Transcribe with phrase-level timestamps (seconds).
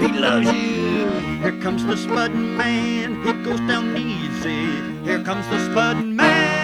[0.00, 1.10] he loves you.
[1.42, 5.04] Here comes the Spud Man, he goes down easy.
[5.04, 6.54] Here comes the Spud Man.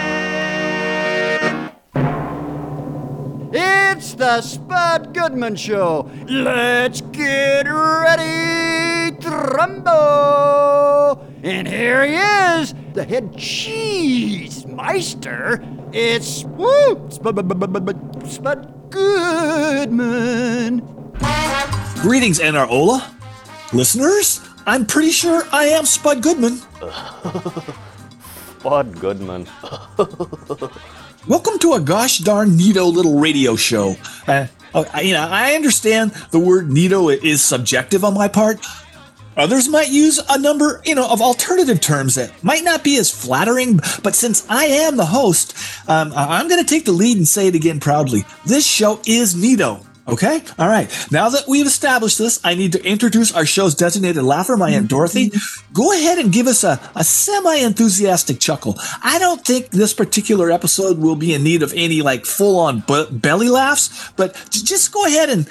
[3.53, 6.09] It's the Spud Goodman Show.
[6.27, 11.23] Let's get ready, Trumbo.
[11.43, 15.63] And here he is, the head cheese meister.
[15.93, 17.35] It's woo, Spud,
[18.89, 20.81] Goodman.
[22.01, 23.20] Greetings, Anarola.
[23.73, 26.57] Listeners, I'm pretty sure I am Spud Goodman.
[28.59, 29.47] Spud Goodman.
[31.27, 33.95] Welcome to a gosh darn neato little radio show.
[34.27, 38.59] Uh, oh, I- you know, I understand the word neato is subjective on my part.
[39.37, 43.09] Others might use a number, you know, of alternative terms that might not be as
[43.09, 43.79] flattering.
[44.03, 45.55] But since I am the host,
[45.87, 48.25] um, I'm going to take the lead and say it again proudly.
[48.45, 49.85] This show is neato.
[50.07, 50.41] Okay.
[50.57, 50.89] All right.
[51.11, 54.89] Now that we've established this, I need to introduce our show's designated laugher, my Aunt
[54.89, 55.29] Dorothy.
[55.29, 55.73] Mm-hmm.
[55.73, 58.75] Go ahead and give us a, a semi enthusiastic chuckle.
[59.03, 62.79] I don't think this particular episode will be in need of any like full on
[62.87, 65.47] b- belly laughs, but j- just go ahead and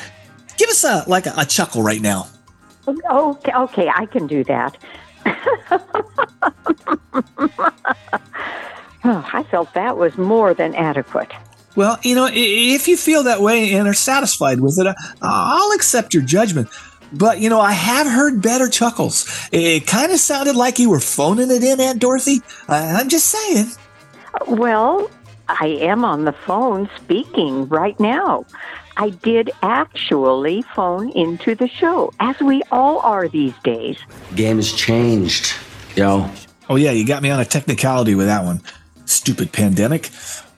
[0.57, 2.27] give us a like a, a chuckle right now.
[2.89, 4.77] Okay, okay, I can do that.
[9.05, 11.31] oh, I felt that was more than adequate.
[11.77, 15.73] Well, you know, if you feel that way and are satisfied with it, uh, I'll
[15.73, 16.69] accept your judgment.
[17.13, 19.49] But, you know, I have heard better chuckles.
[19.53, 22.41] It kind of sounded like you were phoning it in, Aunt Dorothy.
[22.69, 23.67] I'm just saying.
[24.47, 25.11] Well,
[25.49, 28.45] I am on the phone speaking right now.
[28.97, 33.97] I did actually phone into the show, as we all are these days.
[34.37, 35.55] Game has changed,
[35.97, 36.31] yo.
[36.69, 38.61] Oh, yeah, you got me on a technicality with that one.
[39.07, 40.11] Stupid pandemic.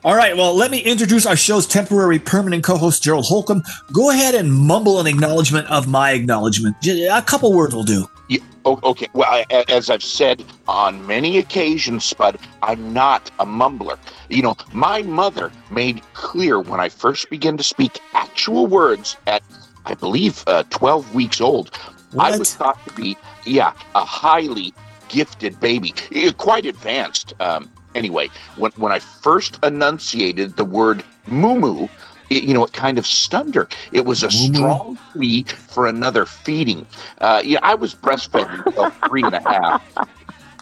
[0.05, 3.63] All right, well, let me introduce our show's temporary permanent co host, Gerald Holcomb.
[3.93, 6.75] Go ahead and mumble an acknowledgement of my acknowledgement.
[6.85, 8.05] A couple words will do.
[8.27, 9.07] Yeah, okay.
[9.13, 13.97] Well, I, as I've said on many occasions, Spud, I'm not a mumbler.
[14.29, 19.41] You know, my mother made clear when I first began to speak actual words at,
[19.85, 21.71] I believe, uh, 12 weeks old.
[22.19, 23.15] I was thought to be,
[23.45, 24.73] yeah, a highly
[25.07, 27.33] gifted baby, eh, quite advanced.
[27.39, 31.87] Um, anyway, when when I first enunciated the word moo moo,
[32.29, 33.67] it, you know, it kind of stunned her.
[33.91, 34.55] It was a Moo-moo?
[34.55, 36.85] strong plea for another feeding.
[37.19, 40.07] Uh, yeah, I was breastfed until three and a half.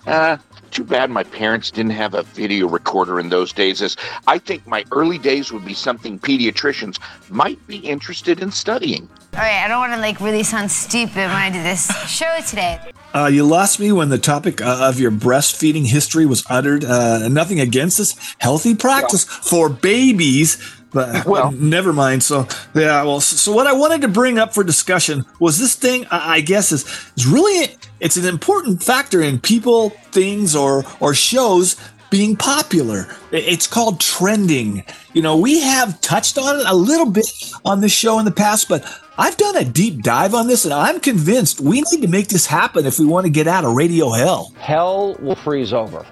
[0.07, 0.37] Uh,
[0.71, 3.97] too bad my parents didn't have a video recorder in those days, as
[4.27, 6.97] I think my early days would be something pediatricians
[7.29, 9.09] might be interested in studying.
[9.33, 12.39] All right, I don't want to like really sound stupid when I do this show
[12.47, 12.90] today.
[13.13, 16.85] Uh, you lost me when the topic uh, of your breastfeeding history was uttered.
[16.85, 20.57] Uh, nothing against this healthy practice for babies,
[20.91, 22.23] but Well- never mind.
[22.23, 25.75] So yeah, well, so, so what I wanted to bring up for discussion was this
[25.75, 26.05] thing.
[26.11, 26.85] I, I guess is
[27.17, 31.75] is really it's an important factor in people, things, or or shows
[32.09, 33.07] being popular.
[33.31, 34.83] It's called trending.
[35.13, 37.25] You know, we have touched on it a little bit
[37.63, 38.83] on this show in the past, but
[39.21, 42.47] I've done a deep dive on this and I'm convinced we need to make this
[42.47, 44.51] happen if we want to get out of radio hell.
[44.57, 46.03] Hell will freeze over.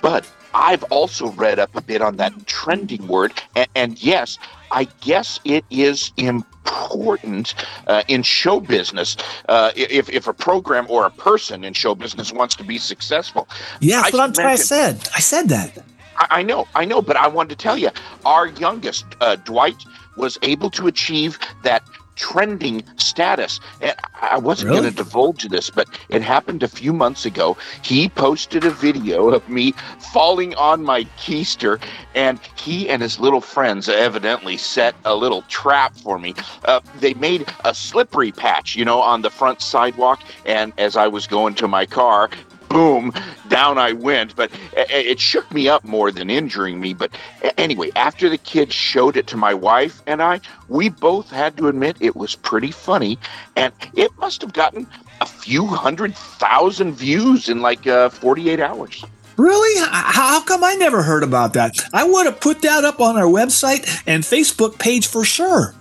[0.00, 4.38] But I've also read up a bit on that trending word, and, and yes,
[4.70, 7.54] I guess it is important
[7.88, 9.16] uh, in show business.
[9.48, 13.48] Uh, if, if a program or a person in show business wants to be successful,
[13.80, 15.08] Yeah, that's I what I'm trying I mention- said.
[15.16, 15.78] I said that.
[16.18, 17.88] I, I know, I know, but I wanted to tell you,
[18.24, 19.82] our youngest, uh, Dwight,
[20.16, 21.82] was able to achieve that
[22.22, 23.58] trending status.
[23.80, 24.82] And I wasn't Really?
[24.82, 27.56] going to divulge this, but it happened a few months ago.
[27.82, 29.72] He posted a video of me
[30.12, 31.80] falling on my keister,
[32.14, 36.34] and he and his little friends evidently set a little trap for me.
[36.64, 41.08] Uh, they made a slippery patch, you know, on the front sidewalk, and as I
[41.08, 42.30] was going to my car,
[42.72, 43.12] boom,
[43.48, 44.34] down I went.
[44.34, 46.94] But it shook me up more than injuring me.
[46.94, 47.10] But
[47.58, 51.68] anyway, after the kids showed it to my wife and I, we both had to
[51.68, 53.18] admit it was pretty funny.
[53.56, 54.86] And it must have gotten
[55.20, 59.04] a few hundred thousand views in like uh, 48 hours.
[59.36, 59.88] Really?
[59.90, 61.72] How come I never heard about that?
[61.92, 65.74] I would have put that up on our website and Facebook page for sure.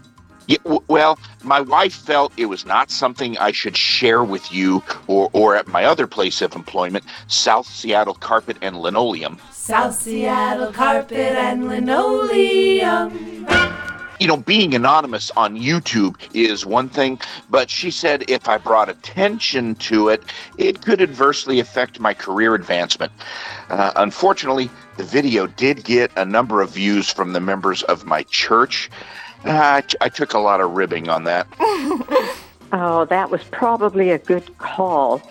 [0.48, 4.84] Yeah, w- well, my wife felt it was not something I should share with you
[5.08, 9.40] or, or at my other place of employment, South Seattle Carpet and Linoleum.
[9.52, 13.48] South Seattle carpet and linoleum.
[14.20, 18.90] You know, being anonymous on YouTube is one thing, but she said if I brought
[18.90, 20.24] attention to it,
[20.58, 23.12] it could adversely affect my career advancement.
[23.70, 28.24] Uh, unfortunately, the video did get a number of views from the members of my
[28.24, 28.90] church.
[29.46, 31.48] Uh, I, I took a lot of ribbing on that.
[32.74, 35.22] Oh, that was probably a good call.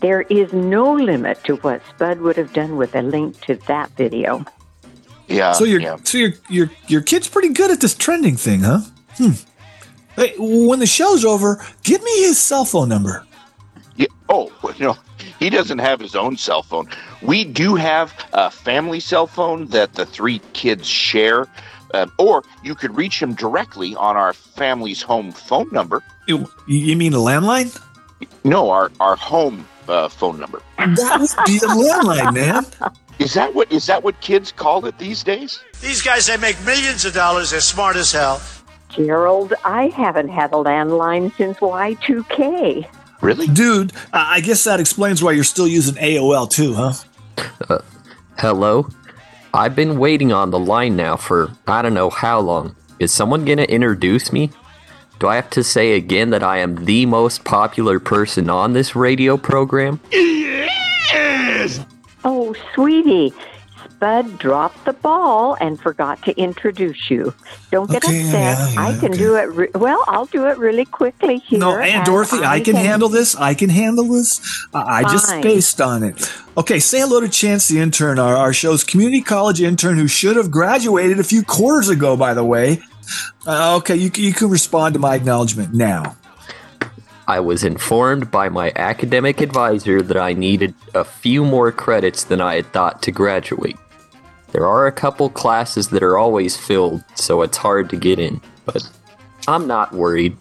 [0.00, 3.90] There is no limit to what Spud would have done with a link to that
[3.92, 4.44] video.
[5.28, 5.52] Yeah.
[5.52, 5.96] so your yeah.
[6.04, 8.80] so your your your kid's pretty good at this trending thing, huh?
[9.16, 9.32] Hmm.
[10.14, 13.26] Hey, when the show's over, give me his cell phone number.
[13.96, 14.06] Yeah.
[14.28, 14.96] Oh, you know,
[15.38, 16.88] he doesn't have his own cell phone.
[17.22, 21.46] We do have a family cell phone that the three kids share,
[21.94, 26.02] uh, or you could reach him directly on our family's home phone number.
[26.26, 27.78] You, you mean a landline?
[28.44, 30.62] No, our our home uh, phone number.
[30.78, 32.66] That would be a landline, man.
[33.18, 35.62] Is that what is that what kids call it these days?
[35.80, 37.50] These guys, they make millions of dollars.
[37.50, 38.40] They're smart as hell.
[38.88, 42.88] Gerald, I haven't had a landline since Y2K.
[43.20, 43.46] Really?
[43.46, 47.78] Dude, I I guess that explains why you're still using AOL too, huh?
[48.38, 48.88] Hello?
[49.54, 52.76] I've been waiting on the line now for I don't know how long.
[52.98, 54.50] Is someone gonna introduce me?
[55.18, 58.94] Do I have to say again that I am the most popular person on this
[58.94, 60.00] radio program?
[60.12, 61.80] Yes!
[62.24, 63.32] Oh, sweetie,
[63.96, 67.32] Spud dropped the ball and forgot to introduce you.
[67.70, 68.58] Don't get Okay, upset.
[68.58, 69.18] yeah, yeah, I can okay.
[69.18, 69.44] do it.
[69.52, 71.58] Re- well, I'll do it really quickly here.
[71.58, 73.34] No, Aunt Dorothy, I can handle this.
[73.36, 74.40] I can handle this.
[74.74, 75.42] I I just Fine.
[75.42, 76.30] spaced on it.
[76.58, 80.36] Okay, say hello to Chance the intern, our, our show's community college intern who should
[80.36, 82.80] have graduated a few quarters ago, by the way.
[83.46, 86.16] Uh, okay, you, you can respond to my acknowledgement now.
[87.28, 92.40] I was informed by my academic advisor that I needed a few more credits than
[92.40, 93.76] I had thought to graduate.
[94.52, 98.40] There are a couple classes that are always filled, so it's hard to get in,
[98.64, 98.88] but
[99.48, 100.36] I'm not worried.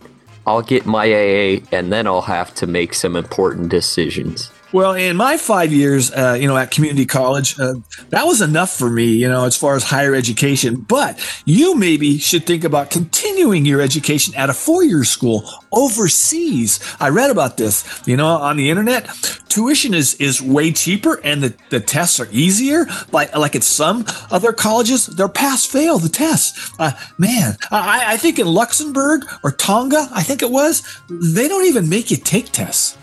[0.47, 4.51] I'll get my AA and then I'll have to make some important decisions.
[4.75, 7.75] Well, in my five years, uh, you know, at community college, uh,
[8.09, 10.81] that was enough for me, you know, as far as higher education.
[10.81, 16.81] But you maybe should think about continuing your education at a four-year school overseas.
[16.99, 19.07] I read about this, you know, on the internet.
[19.47, 22.85] Tuition is is way cheaper, and the, the tests are easier.
[23.13, 26.73] Like like at some other colleges, they're pass fail the tests.
[26.77, 31.65] Uh, man, I, I think in Luxembourg or Tonga, I think it was, they don't
[31.65, 32.97] even make you take tests.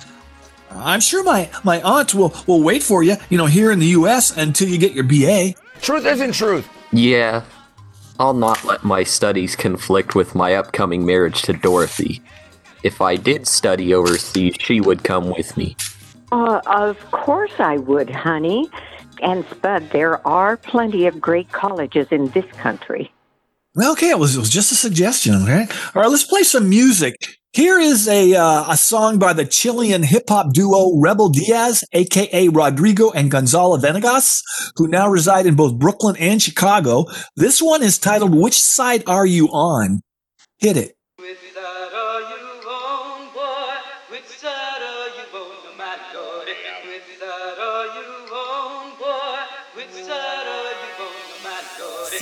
[0.76, 3.86] I'm sure my, my aunt will, will wait for you, you know, here in the
[3.88, 4.36] U.S.
[4.36, 5.54] until you get your BA.
[5.80, 6.68] Truth isn't truth.
[6.92, 7.44] Yeah,
[8.18, 12.22] I'll not let my studies conflict with my upcoming marriage to Dorothy.
[12.82, 15.76] If I did study overseas, she would come with me.
[16.30, 18.68] Uh, of course I would, honey.
[19.22, 23.12] And Spud, there are plenty of great colleges in this country.
[23.74, 25.66] Well, okay, it was, it was just a suggestion, okay?
[25.94, 27.38] All right, let's play some music.
[27.54, 32.48] Here is a, uh, a song by the Chilean hip hop duo Rebel Diaz, aka
[32.48, 34.42] Rodrigo and Gonzalo Venegas,
[34.76, 37.04] who now reside in both Brooklyn and Chicago.
[37.36, 40.00] This one is titled Which Side Are You On?
[40.60, 40.96] Hit it.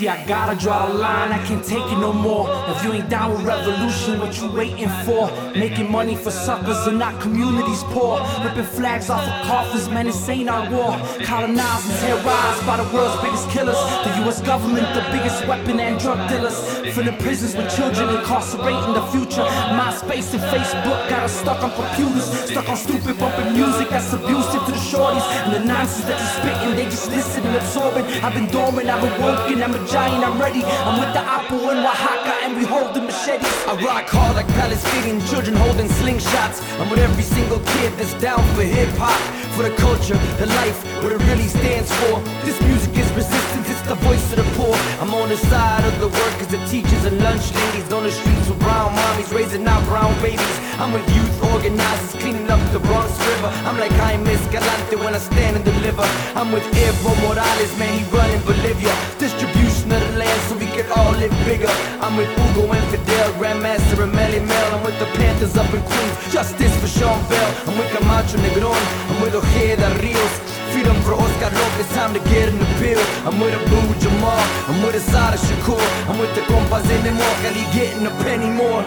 [0.08, 2.48] I gotta draw a line, I can't take it no more.
[2.68, 5.30] If you ain't down with revolution, what you waiting for?
[5.52, 8.20] Making money for suckers and not communities poor.
[8.42, 10.96] Ripping flags off of coffins, man, this ain't our war.
[11.24, 13.76] Colonized and terrorized by the world's biggest killers.
[14.04, 16.58] The US government, the biggest weapon and drug dealers.
[16.94, 19.44] Filling prisons with children, incarcerating the future.
[19.76, 22.24] MySpace and Facebook got us stuck on computers.
[22.48, 25.26] Stuck on stupid bumping music that's abusive to the shorties.
[25.44, 28.06] And the nonsense that you're spitting, they just listen and absorbing.
[28.24, 30.62] I've been dormant, I've been working, I'm a giant, I'm ready.
[30.62, 33.50] I'm with the APPO in Oaxaca and we hold the machetes.
[33.66, 36.62] I rock hard like Palestinian children holding slingshots.
[36.78, 39.18] I'm with every single kid that's down for hip hop,
[39.56, 42.22] for the culture, the life, what it really stands for.
[42.46, 43.49] This music is resistance,
[43.90, 44.76] the voice of the poor.
[45.02, 48.46] I'm on the side of the workers, the teachers, and lunch ladies on the streets
[48.46, 50.56] with brown mommies raising our brown babies.
[50.78, 53.50] I'm with youth organizers cleaning up the Bronx River.
[53.66, 56.06] I'm like Jaime Escalante when I stand and deliver.
[56.38, 58.94] I'm with Evo Morales, man, he running Bolivia.
[59.18, 61.72] Distribution of the land so we can all live bigger.
[61.98, 64.74] I'm with Hugo and Fidel, Grandmaster and Melle Mel.
[64.76, 67.50] I'm with the Panthers up in Queens, justice for Sean Bell.
[67.66, 68.78] I'm with Camacho Negron,
[69.10, 70.59] I'm with Ojeda Rios.
[70.72, 73.02] Freedom for Oscar Lopez, time to get in the bill.
[73.26, 77.64] I'm with Abu Jamal, I'm with Assata Shakur, I'm with the compas in the Morgali
[77.74, 78.84] getting a penny more.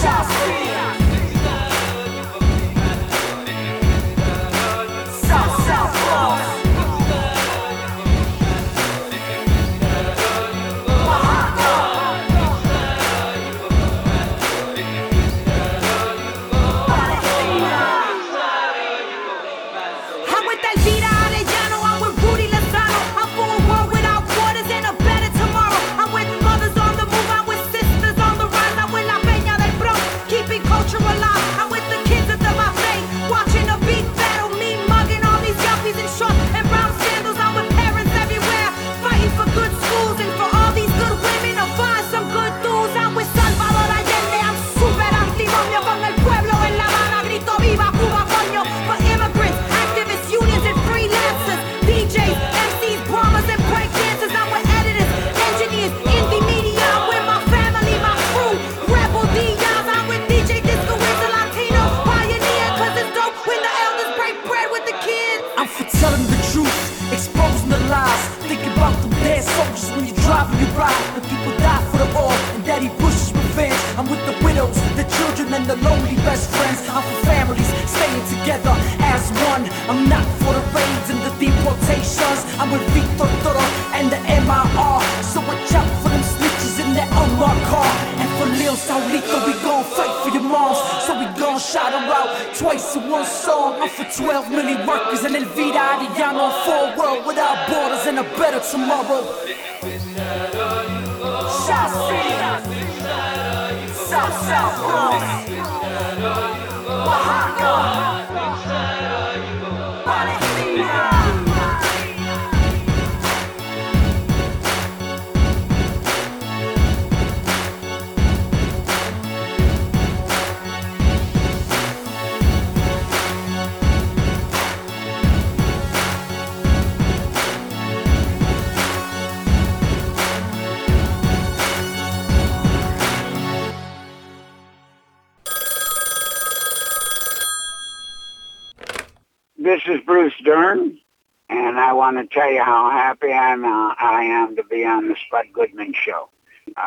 [0.00, 0.65] Shots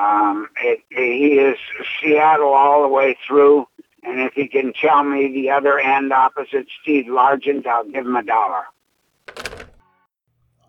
[0.10, 1.58] Um, it, he is
[2.02, 3.68] Seattle all the way through,
[4.02, 8.16] and if he can tell me the other end opposite Steve Largent, I'll give him
[8.16, 8.64] a dollar.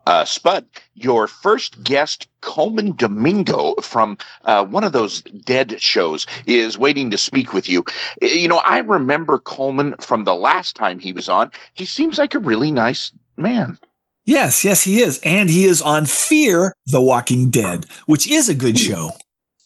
[0.07, 6.77] Uh, Spud, your first guest, Colman Domingo from uh, one of those dead shows, is
[6.77, 7.85] waiting to speak with you.
[8.21, 11.51] You know, I remember Colman from the last time he was on.
[11.75, 13.79] He seems like a really nice man.
[14.25, 15.19] Yes, yes, he is.
[15.25, 19.13] And he is on Fear the Walking Dead, which is a good show.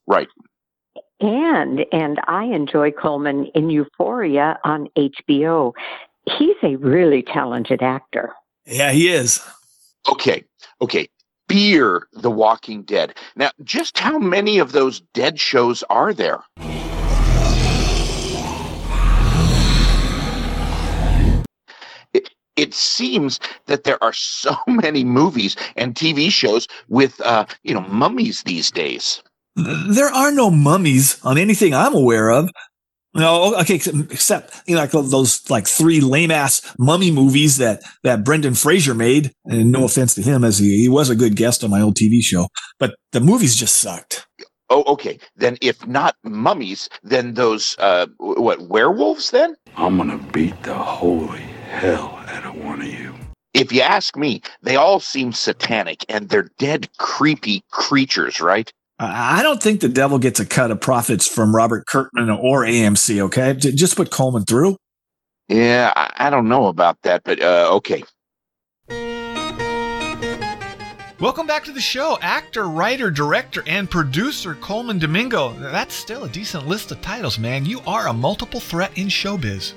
[0.07, 0.29] Right.
[1.21, 5.73] And and I enjoy Colman in Euphoria on HBO.
[6.27, 8.33] He's a really talented actor.
[8.67, 9.41] Yeah, he is.
[10.11, 10.45] Okay,
[10.81, 11.09] okay.
[11.49, 13.15] Fear the Walking Dead.
[13.37, 16.41] Now, just how many of those dead shows are there?
[22.15, 27.75] It, it seems that there are so many movies and TV shows with, uh, you
[27.75, 29.23] know, mummies these days.
[29.57, 32.51] There are no mummies on anything I'm aware of.
[33.17, 37.83] No, okay, except, except you know, like those like three lame ass mummy movies that
[38.03, 39.31] that Brendan Fraser made.
[39.45, 41.95] And no offense to him, as he, he was a good guest on my old
[41.97, 42.49] TV show,
[42.81, 44.27] but the movies just sucked.
[44.71, 45.21] Oh, okay.
[45.37, 49.31] Then, if not mummies, then those uh, what werewolves?
[49.31, 51.39] Then I'm gonna beat the holy
[51.71, 53.15] hell out of one of you.
[53.53, 58.73] if you ask me, they all seem satanic and they're dead, creepy creatures, right?
[59.05, 62.63] I I don't think the devil gets a cut of profits from Robert Kirkman or
[62.63, 63.21] AMC.
[63.21, 64.77] Okay, just put Colman through.
[65.49, 68.03] Yeah, I, I don't know about that, but uh, okay.
[71.21, 72.19] Welcome back to the show.
[72.21, 75.53] Actor, writer, director, and producer Colman Domingo.
[75.55, 77.65] That's still a decent list of titles, man.
[77.65, 79.73] You are a multiple threat in showbiz.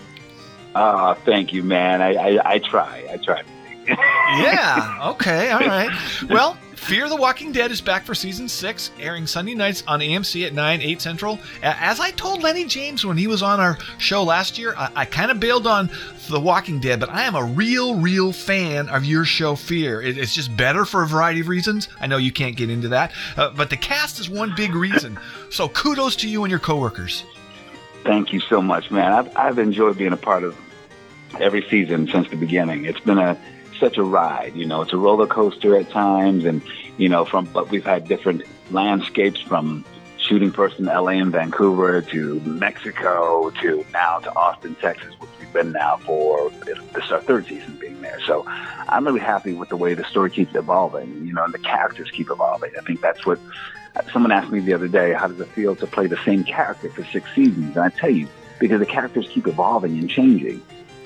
[0.76, 2.02] Oh, thank you, man.
[2.02, 3.08] I, I, I try.
[3.10, 3.44] I try.
[3.88, 5.12] yeah.
[5.12, 5.50] Okay.
[5.52, 5.90] All right.
[6.30, 10.46] Well, Fear the Walking Dead is back for season six, airing Sunday nights on AMC
[10.46, 11.40] at 9, 8 Central.
[11.62, 15.06] As I told Lenny James when he was on our show last year, I, I
[15.06, 15.90] kind of bailed on
[16.30, 20.02] The Walking Dead, but I am a real, real fan of your show, Fear.
[20.02, 21.90] It- it's just better for a variety of reasons.
[22.00, 25.20] I know you can't get into that, uh, but the cast is one big reason.
[25.50, 27.24] So kudos to you and your coworkers.
[28.04, 29.12] Thank you so much, man.
[29.12, 30.56] I've, I've enjoyed being a part of
[31.42, 32.86] every season since the beginning.
[32.86, 33.38] It's been a
[33.80, 34.56] such a ride.
[34.56, 36.62] You know, it's a roller coaster at times, and
[36.98, 39.86] you know, from but we've had different landscapes from
[40.18, 45.54] shooting first in LA and Vancouver to Mexico to now to Austin, Texas, which we've
[45.54, 48.20] been now for this is our third season being there.
[48.26, 51.26] So I'm really happy with the way the story keeps evolving.
[51.26, 52.72] You know, and the characters keep evolving.
[52.78, 53.40] I think that's what
[54.12, 55.14] someone asked me the other day.
[55.14, 57.76] How does it feel to play the same character for six seasons?
[57.76, 58.28] And I tell you,
[58.60, 60.62] because the characters keep evolving and changing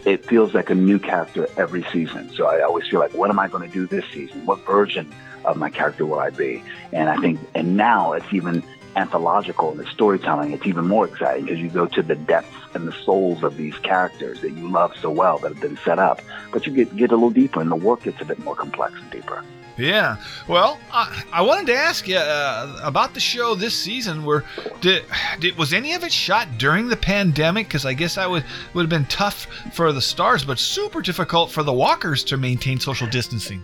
[0.05, 2.31] it feels like a new character every season.
[2.33, 4.45] So I always feel like, what am I going to do this season?
[4.45, 5.13] What version
[5.45, 6.63] of my character will I be?
[6.91, 8.63] And I think, and now it's even
[8.95, 10.51] anthological in the storytelling.
[10.51, 13.77] It's even more exciting because you go to the depths and the souls of these
[13.79, 16.21] characters that you love so well that have been set up.
[16.51, 18.99] But you get get a little deeper, and the work gets a bit more complex
[18.99, 19.43] and deeper.
[19.81, 20.17] Yeah.
[20.47, 24.23] Well, I, I wanted to ask you uh, about the show this season.
[24.23, 24.43] Where
[24.79, 25.03] did,
[25.39, 27.67] did was any of it shot during the pandemic?
[27.67, 28.45] Because I guess that would
[28.75, 32.79] would have been tough for the stars, but super difficult for the walkers to maintain
[32.79, 33.63] social distancing.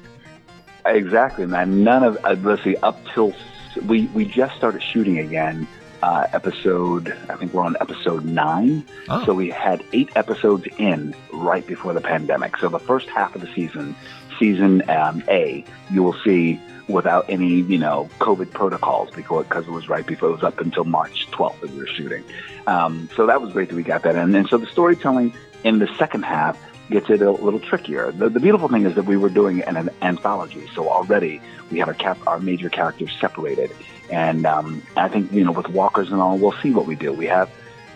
[0.87, 1.83] Exactly, man.
[1.83, 3.35] None of uh, let's see up till
[3.85, 5.67] we we just started shooting again.
[6.03, 8.85] Uh, episode, I think we're on episode nine.
[9.09, 9.25] Oh.
[9.25, 12.55] So we had eight episodes in right before the pandemic.
[12.57, 13.95] So the first half of the season,
[14.39, 19.89] season um, A, you will see without any, you know, COVID protocols because it was
[19.89, 22.23] right before it was up until March 12th that we were shooting.
[22.65, 24.33] Um, so that was great that we got that in.
[24.33, 26.57] And so the storytelling in the second half
[26.89, 28.11] gets it a little trickier.
[28.11, 31.41] The, the beautiful thing is that we were doing an, an anthology, so already
[31.71, 33.71] we have our cap, our major characters separated.
[34.09, 37.11] And um, I think you know with walkers and all, we'll see what we do.
[37.11, 37.49] We have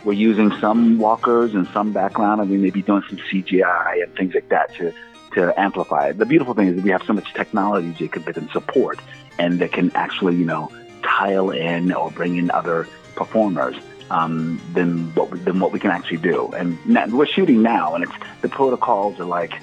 [0.04, 4.14] we're using some walkers and some background, and we may be doing some CGI and
[4.16, 4.94] things like that to
[5.34, 6.18] to amplify it.
[6.18, 9.00] The beautiful thing is we have so much technology, Jacob, that can support
[9.40, 10.72] and that can actually you know
[11.04, 13.76] tile in or bring in other performers
[14.10, 16.52] um, than what we, than what we can actually do.
[16.56, 19.54] And now, we're shooting now, and it's the protocols are like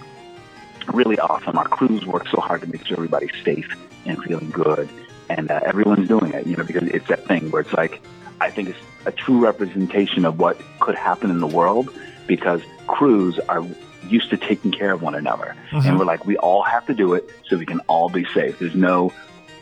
[0.93, 1.59] really awesome.
[1.59, 3.69] Our crews work so hard to make sure everybody's safe
[4.07, 4.89] and feeling good,
[5.29, 6.47] and uh, everyone's doing it.
[6.47, 8.01] You know, because it's that thing where it's like
[8.41, 11.91] I think it's a true representation of what could happen in the world
[12.27, 13.63] because crews are
[14.11, 15.97] used to taking care of one another, and uh-huh.
[15.99, 18.59] we're like we all have to do it so we can all be safe.
[18.59, 19.13] There's no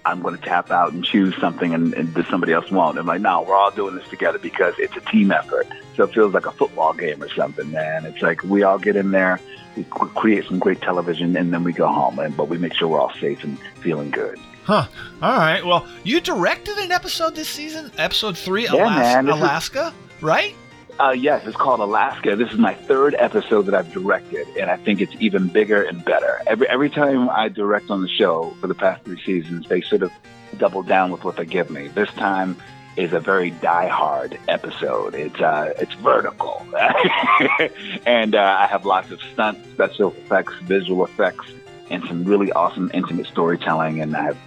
[0.07, 2.97] I'm going to tap out and choose something and, and somebody else won't.
[2.97, 5.67] I'm like, no, we're all doing this together because it's a team effort.
[5.97, 8.07] So it feels like a football game or something, man.
[8.07, 9.41] It's like we all get in there,
[9.77, 12.21] we create some great television, and then we go home.
[12.21, 14.39] And, but we make sure we're all safe and feeling good.
[14.63, 14.87] Huh.
[15.21, 15.65] All right.
[15.67, 19.95] Well, you directed an episode this season, episode three, Yeah, Alas- man, this is- Alaska,
[20.21, 20.55] right?
[20.99, 22.37] Uh, yes, it's called Alaska.
[22.37, 26.03] This is my third episode that I've directed, and I think it's even bigger and
[26.03, 26.41] better.
[26.47, 30.03] Every every time I direct on the show for the past three seasons, they sort
[30.03, 30.11] of
[30.57, 31.89] double down with what they give me.
[31.89, 32.57] This time
[32.97, 35.15] is a very die-hard episode.
[35.15, 36.67] It's uh, it's vertical,
[38.07, 41.45] and uh, I have lots of stunts, special effects, visual effects,
[41.91, 44.01] and some really awesome intimate storytelling.
[44.01, 44.39] And I have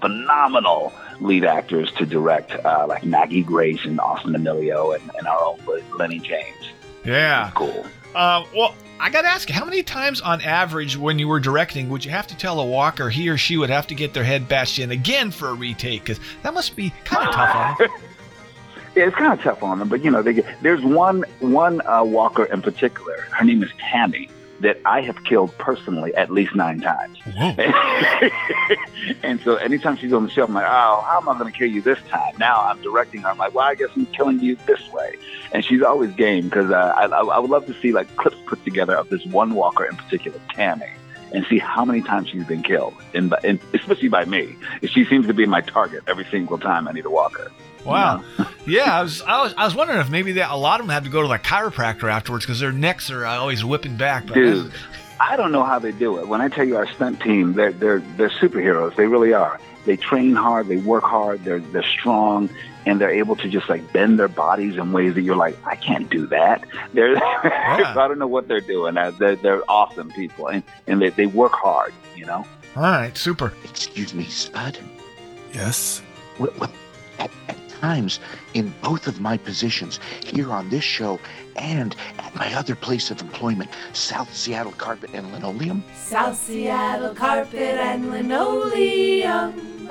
[0.00, 5.44] phenomenal lead actors to direct, uh, like Maggie Grace and Austin Amelio, and, and our
[5.44, 5.58] own
[5.98, 6.72] Lenny James.
[7.04, 7.50] Yeah.
[7.54, 7.86] Cool.
[8.14, 11.40] Uh, well, I got to ask you, how many times on average when you were
[11.40, 14.12] directing would you have to tell a walker he or she would have to get
[14.12, 16.02] their head bashed in again for a retake?
[16.02, 17.90] Because that must be kind of tough on them.
[18.96, 21.86] Yeah, it's kind of tough on them, but you know, they get, there's one one
[21.86, 23.20] uh, walker in particular.
[23.30, 24.28] Her name is Tammy
[24.60, 27.18] that I have killed personally at least nine times.
[29.22, 31.56] and so anytime she's on the show, I'm like, oh, how am I going to
[31.56, 32.34] kill you this time?
[32.38, 33.28] Now I'm directing her.
[33.28, 35.16] I'm like, well, I guess I'm killing you this way.
[35.52, 38.36] And she's always game because uh, I, I I would love to see like clips
[38.46, 40.86] put together of this one walker in particular, Tammy.
[41.30, 44.56] And see how many times she's been killed, and, and especially by me.
[44.86, 47.52] She seems to be my target every single time I need a walker.
[47.88, 48.24] Wow.
[48.66, 50.92] yeah, I was, I was I was wondering if maybe that a lot of them
[50.92, 54.26] had to go to the chiropractor afterwards because their necks are uh, always whipping back.
[54.26, 54.72] But Dude,
[55.20, 56.28] I don't know how they do it.
[56.28, 58.94] When I tell you our stunt team, they're they're they're superheroes.
[58.96, 59.58] They really are.
[59.84, 62.50] They train hard, they work hard, they're they're strong,
[62.84, 65.76] and they're able to just like bend their bodies in ways that you're like, I
[65.76, 66.62] can't do that.
[66.92, 68.98] They're I don't know what they're doing.
[68.98, 71.94] Uh, They're they're awesome people, and and they they work hard.
[72.16, 72.44] You know.
[72.76, 73.52] All right, super.
[73.64, 74.78] Excuse me, Spud.
[75.54, 76.02] Yes.
[76.38, 76.70] Well, well,
[77.18, 78.20] at, at times,
[78.54, 81.18] in both of my positions, here on this show
[81.56, 87.60] and at my other place of employment, South Seattle Carpet and Linoleum, South Seattle carpet
[87.60, 89.88] and linoleum.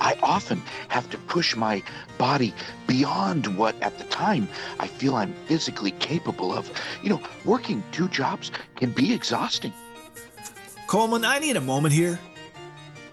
[0.00, 1.82] I often have to push my
[2.18, 2.52] body
[2.86, 4.48] beyond what at the time
[4.78, 6.70] I feel I'm physically capable of.
[7.02, 9.72] You know, working two jobs can be exhausting.
[10.86, 12.18] Colman, I need a moment here.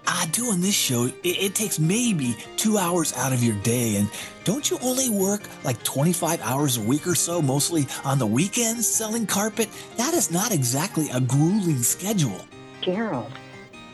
[0.06, 3.96] Uh, doing this show, it, it takes maybe two hours out of your day.
[3.96, 4.10] And
[4.44, 8.86] don't you only work like 25 hours a week or so, mostly on the weekends
[8.86, 9.68] selling carpet?
[9.96, 12.44] That is not exactly a grueling schedule.
[12.80, 13.32] Gerald,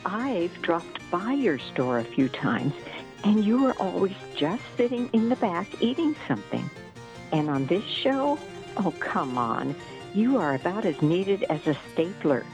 [0.05, 2.73] I've dropped by your store a few times,
[3.23, 6.69] and you were always just sitting in the back eating something.
[7.31, 8.39] And on this show,
[8.77, 9.75] oh, come on.
[10.13, 12.45] You are about as needed as a stapler.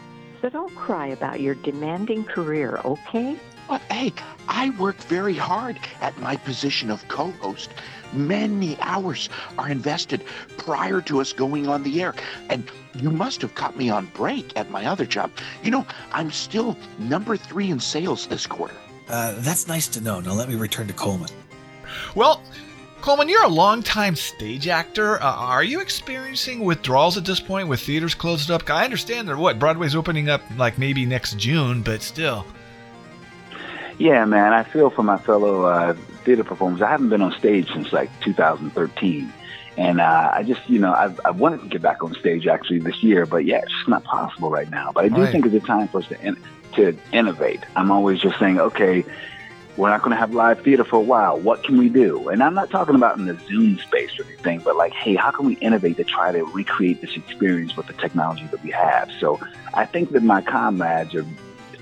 [0.42, 3.38] So don't cry about your demanding career, okay?
[3.68, 4.14] But hey,
[4.48, 7.72] I worked very hard at my position of co-host.
[8.14, 10.24] Many hours are invested
[10.58, 12.14] prior to us going on the air.
[12.50, 15.32] And you must have caught me on break at my other job.
[15.64, 18.76] You know, I'm still number three in sales this quarter.
[19.10, 20.20] Uh, that's nice to know.
[20.20, 21.30] Now let me return to Colman.
[22.16, 22.42] Well,
[23.06, 25.22] Colman, you're a longtime stage actor.
[25.22, 28.68] Uh, are you experiencing withdrawals at this point with theaters closed up?
[28.68, 32.48] I understand that what Broadway's opening up like maybe next June, but still.
[34.00, 36.82] Yeah, man, I feel for my fellow uh, theater performers.
[36.82, 39.32] I haven't been on stage since like 2013.
[39.78, 42.80] And uh, I just, you know, I've, I wanted to get back on stage actually
[42.80, 44.92] this year, but yeah, it's just not possible right now.
[44.92, 45.32] But I do Right.
[45.32, 46.38] think it's a time for us to, in,
[46.74, 47.60] to innovate.
[47.76, 49.06] I'm always just saying, okay,
[49.78, 51.38] we're not going to have live theater for a while.
[51.40, 52.30] What can we do?
[52.30, 55.32] And I'm not talking about in the Zoom space or anything, but like, hey, how
[55.32, 59.12] can we innovate to try to recreate this experience with the technology that we have?
[59.20, 59.40] So
[59.74, 61.26] I think that my comrades are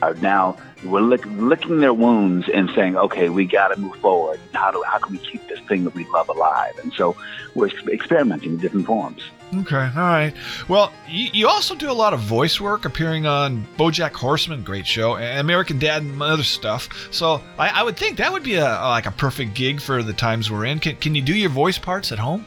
[0.03, 4.39] are now we're lick, licking their wounds and saying, okay, we got to move forward.
[4.53, 6.73] How do how can we keep this thing that we love alive?
[6.81, 7.15] And so
[7.55, 9.21] we're ex- experimenting with different forms.
[9.55, 10.33] Okay, all right.
[10.67, 14.87] Well, you, you also do a lot of voice work, appearing on BoJack Horseman, great
[14.87, 16.89] show, and American Dad, and other stuff.
[17.11, 20.13] So I, I would think that would be a like a perfect gig for the
[20.13, 20.79] times we're in.
[20.79, 22.45] Can, can you do your voice parts at home?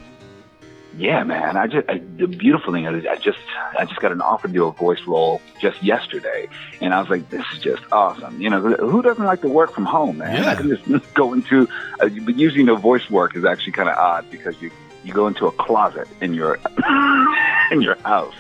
[0.99, 1.57] Yeah, man.
[1.57, 3.39] I just I, the beautiful thing is I just
[3.79, 6.49] I just got an offer to do a voice role just yesterday,
[6.81, 8.41] and I was like, this is just awesome.
[8.41, 10.43] You know, who doesn't like to work from home, man?
[10.43, 10.51] Yeah.
[10.51, 11.69] I can just go into,
[12.01, 14.71] uh, but using the voice work is actually kind of odd because you
[15.05, 16.59] you go into a closet in your
[17.71, 18.35] in your house.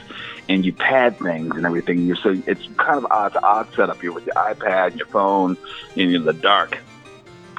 [0.49, 2.07] And you pad things and everything.
[2.07, 4.01] You're so it's kind of odd, it's odd setup.
[4.01, 5.57] You're with your iPad, and your phone,
[5.97, 6.79] and you're in the dark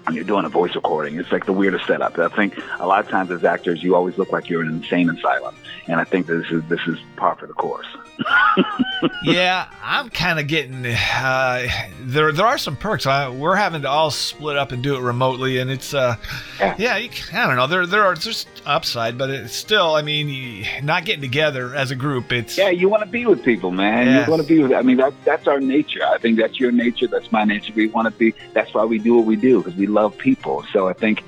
[0.08, 1.20] and you're doing a voice recording.
[1.20, 2.18] It's like the weirdest setup.
[2.18, 4.76] I think a lot of times as actors, you always look like you're in an
[4.76, 5.56] insane asylum,
[5.88, 7.88] and I think this is this is par for the course.
[9.24, 11.68] yeah, I'm kind of getting uh,
[12.02, 12.32] there.
[12.32, 13.06] There are some perks.
[13.06, 16.16] I, we're having to all split up and do it remotely, and it's uh,
[16.60, 16.98] yeah.
[16.98, 17.68] you, I don't know.
[17.68, 19.96] There, there are there's upside, but it's still.
[19.96, 22.32] I mean, not getting together as a group.
[22.32, 24.08] It's Yeah, you want to be with people, man.
[24.08, 24.26] Yeah.
[24.26, 24.72] You want to be with.
[24.74, 26.04] I mean, that, that's our nature.
[26.06, 27.08] I think that's your nature.
[27.08, 27.74] That's my nature.
[27.76, 28.34] We want to be.
[28.54, 30.64] That's why we do what we do because we love people.
[30.74, 31.24] So I think,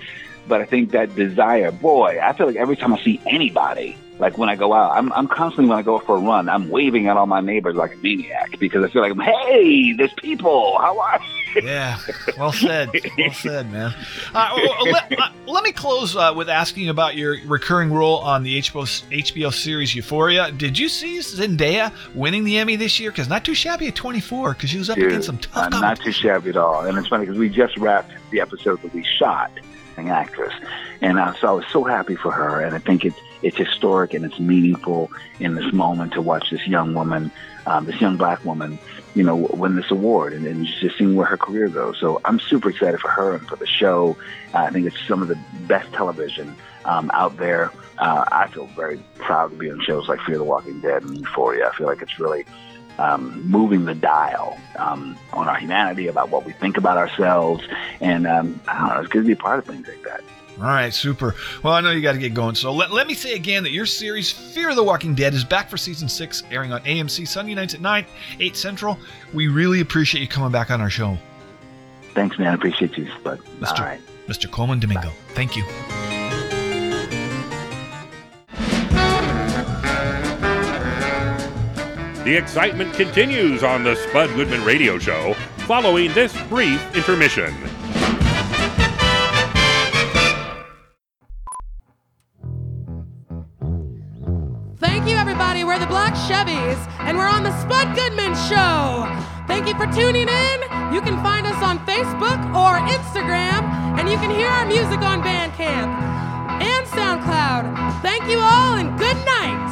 [0.48, 4.38] but I think that desire, boy, I feel like every time I see anybody, like
[4.38, 7.08] when I go out, I'm, I'm constantly when I go for a run, I'm waving
[7.08, 10.78] at all my neighbors like a maniac because I feel like, hey, there's people.
[10.80, 11.20] How are
[11.56, 11.62] you?
[11.64, 11.98] Yeah,
[12.38, 12.90] well said.
[13.18, 13.94] Well said, man.
[14.36, 18.60] Uh, let, uh, let me close uh, with asking about your recurring role on the
[18.60, 20.52] HBO, HBO series Euphoria.
[20.52, 23.10] Did you see Zendaya winning the Emmy this year?
[23.10, 25.80] Because not too shabby at 24, because she was up Dude, against some tough uh,
[25.80, 26.86] not too shabby at all.
[26.86, 29.52] And it's funny because we just wrapped the episode that we shot,
[30.08, 30.54] an actress,
[31.02, 32.62] and uh, so I was so happy for her.
[32.62, 36.68] And I think it's it's historic and it's meaningful in this moment to watch this
[36.68, 37.32] young woman,
[37.66, 38.78] um, this young black woman,
[39.16, 41.98] you know, win this award and, and just seeing where her career goes.
[42.00, 44.18] So I'm super excited for her and for the show.
[44.54, 47.72] Uh, I think it's some of the best television um, out there.
[47.98, 51.18] Uh, I feel very proud to be on shows like Fear the Walking Dead and
[51.18, 51.70] Euphoria.
[51.70, 52.46] I feel like it's really
[53.00, 57.64] um, moving the dial um, on our humanity about what we think about ourselves,
[58.02, 60.22] and um, I don't know, it's good to be a part of things like that.
[60.58, 61.36] All right, super.
[61.64, 63.72] Well, I know you got to get going, so let, let me say again that
[63.72, 67.56] your series Fear the Walking Dead is back for season six, airing on AMC Sunday
[67.56, 68.06] nights at 9,
[68.42, 69.00] 8 Central.
[69.34, 71.18] We really appreciate you coming back on our show.
[72.14, 72.50] Thanks, man.
[72.50, 73.40] I appreciate you, Spud.
[73.62, 73.80] Mr.
[73.80, 74.02] All right.
[74.28, 74.52] Mr.
[74.52, 75.12] Colman Domingo.
[75.30, 75.64] Thank you.
[82.30, 85.34] The excitement continues on the Spud Goodman Radio Show
[85.66, 87.52] following this brief intermission.
[94.78, 95.64] Thank you, everybody.
[95.64, 99.10] We're the Black Chevys, and we're on the Spud Goodman Show.
[99.48, 100.94] Thank you for tuning in.
[100.94, 103.64] You can find us on Facebook or Instagram,
[103.98, 105.90] and you can hear our music on Bandcamp
[106.62, 108.04] and SoundCloud.
[108.04, 109.69] Thank you all, and good night.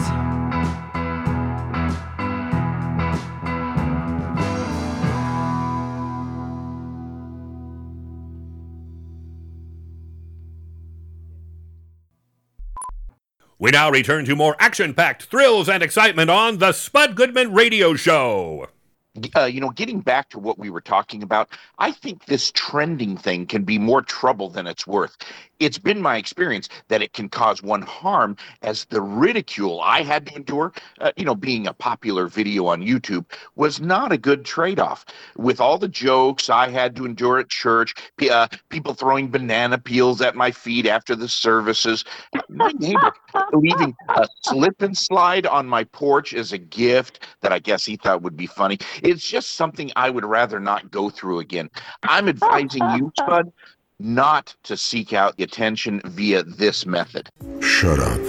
[13.67, 17.95] We now return to more action packed thrills and excitement on the Spud Goodman Radio
[17.95, 18.69] Show.
[19.35, 21.49] Uh, you know, getting back to what we were talking about,
[21.79, 25.17] I think this trending thing can be more trouble than it's worth.
[25.59, 30.27] It's been my experience that it can cause one harm as the ridicule I had
[30.27, 33.25] to endure, uh, you know, being a popular video on YouTube
[33.55, 35.05] was not a good trade off.
[35.35, 37.95] With all the jokes I had to endure at church,
[38.29, 42.05] uh, people throwing banana peels at my feet after the services,
[42.49, 43.11] my neighbor
[43.53, 47.95] leaving a slip and slide on my porch as a gift that I guess he
[47.95, 48.77] thought would be funny.
[49.07, 51.69] It's just something I would rather not go through again.
[52.03, 53.53] I'm advising you, Spud,
[53.99, 57.29] not to seek out the attention via this method.
[57.61, 58.19] Shut up.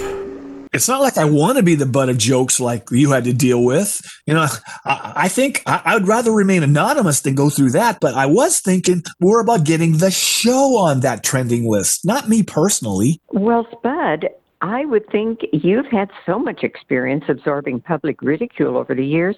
[0.73, 3.33] It's not like I want to be the butt of jokes like you had to
[3.33, 4.01] deal with.
[4.27, 4.47] You know,
[4.85, 7.99] I, I think I, I would rather remain anonymous than go through that.
[8.01, 12.45] But I was thinking more about getting the show on that trending list, not me
[12.45, 13.21] personally.
[13.33, 14.29] Well, Spud,
[14.61, 19.37] I would think you've had so much experience absorbing public ridicule over the years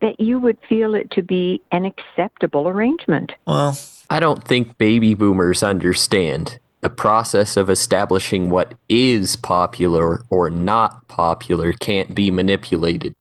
[0.00, 3.32] that you would feel it to be an acceptable arrangement.
[3.46, 6.58] Well, I don't think baby boomers understand.
[6.80, 13.14] The process of establishing what is popular or not popular can't be manipulated.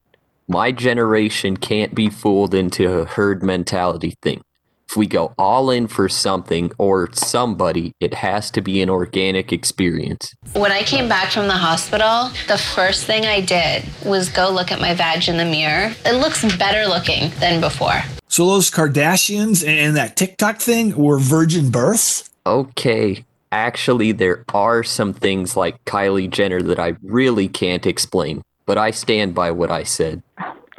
[0.47, 4.41] My generation can't be fooled into a herd mentality thing.
[4.89, 9.53] If we go all in for something or somebody, it has to be an organic
[9.53, 10.33] experience.
[10.53, 14.71] When I came back from the hospital, the first thing I did was go look
[14.71, 15.93] at my vag in the mirror.
[16.07, 18.01] It looks better looking than before.
[18.29, 22.27] So those Kardashians and that TikTok thing were virgin births?
[22.47, 23.23] Okay.
[23.51, 28.89] Actually, there are some things like Kylie Jenner that I really can't explain, but I
[28.89, 30.23] stand by what I said.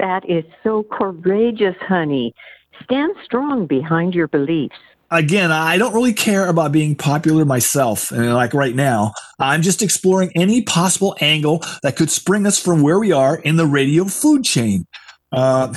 [0.00, 2.34] That is so courageous, honey.
[2.84, 4.76] Stand strong behind your beliefs.
[5.12, 8.12] Again, I don't really care about being popular myself.
[8.12, 12.82] And like right now, I'm just exploring any possible angle that could spring us from
[12.82, 14.86] where we are in the radio food chain.
[15.32, 15.74] Uh,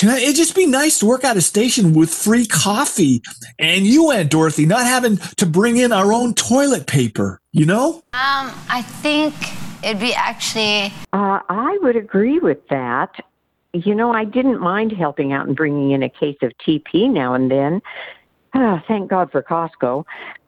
[0.00, 3.22] you know, it'd just be nice to work at a station with free coffee
[3.58, 8.02] and you and Dorothy not having to bring in our own toilet paper, you know?
[8.14, 9.34] Um, I think
[9.84, 10.92] it'd be actually.
[11.12, 13.14] Uh, I would agree with that.
[13.72, 17.32] You know, I didn't mind helping out and bringing in a case of TP now
[17.34, 17.80] and then.
[18.54, 20.04] Ah, thank God for Costco.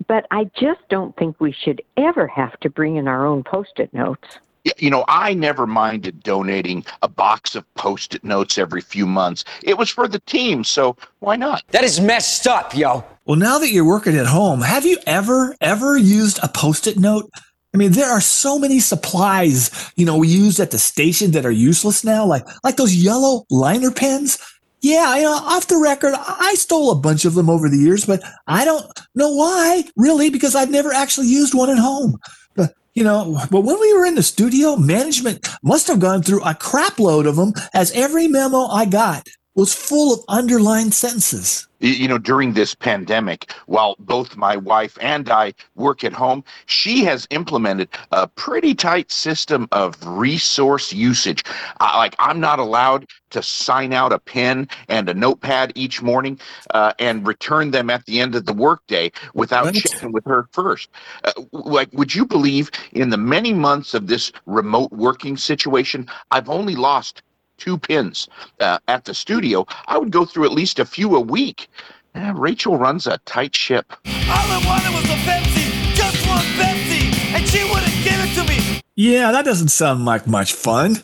[0.06, 3.78] But I just don't think we should ever have to bring in our own post
[3.78, 4.38] it notes.
[4.78, 9.44] You know, I never minded donating a box of post it notes every few months.
[9.62, 11.64] It was for the team, so why not?
[11.70, 13.04] That is messed up, yo.
[13.26, 16.98] Well, now that you're working at home, have you ever, ever used a post it
[16.98, 17.30] note?
[17.74, 21.44] I mean, there are so many supplies, you know, we use at the station that
[21.44, 24.38] are useless now, like like those yellow liner pens.
[24.80, 27.78] Yeah, you uh, know, off the record, I stole a bunch of them over the
[27.78, 32.18] years, but I don't know why, really, because I've never actually used one at home.
[32.54, 36.44] But you know, but when we were in the studio, management must have gone through
[36.44, 41.68] a crap load of them, as every memo I got was full of underlined sentences.
[41.80, 47.04] You know, during this pandemic, while both my wife and I work at home, she
[47.04, 51.44] has implemented a pretty tight system of resource usage.
[51.80, 56.40] Uh, like, I'm not allowed to sign out a pen and a notepad each morning
[56.70, 60.88] uh, and return them at the end of the workday without checking with her first.
[61.24, 66.48] Uh, like, would you believe in the many months of this remote working situation, I've
[66.48, 67.22] only lost
[67.56, 68.28] two pins
[68.60, 71.68] uh, at the studio, I would go through at least a few a week.
[72.14, 73.86] Uh, Rachel runs a tight ship.
[73.90, 78.44] All I wanted was a Pepsi, just one Pepsi, and she wouldn't give it to
[78.48, 78.80] me.
[78.94, 81.02] Yeah, that doesn't sound like much fun.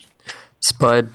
[0.60, 1.10] Spud,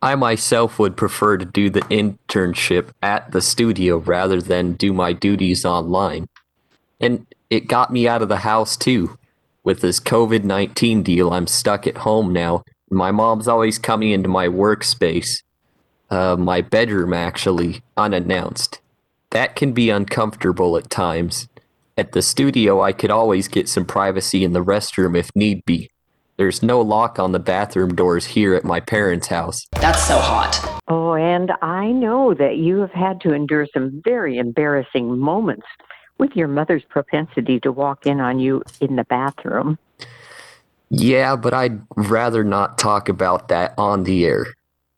[0.00, 5.12] I myself would prefer to do the internship at the studio rather than do my
[5.12, 6.28] duties online.
[7.00, 9.18] And it got me out of the house too.
[9.64, 12.64] With this COVID 19 deal, I'm stuck at home now.
[12.90, 15.42] My mom's always coming into my workspace,
[16.10, 18.80] uh, my bedroom actually, unannounced.
[19.30, 21.48] That can be uncomfortable at times.
[21.98, 25.90] At the studio, I could always get some privacy in the restroom if need be.
[26.38, 29.66] There's no lock on the bathroom doors here at my parents' house.
[29.72, 30.80] That's so hot.
[30.86, 35.66] Oh, and I know that you have had to endure some very embarrassing moments
[36.18, 39.78] with your mother's propensity to walk in on you in the bathroom.
[40.90, 44.46] Yeah, but I'd rather not talk about that on the air.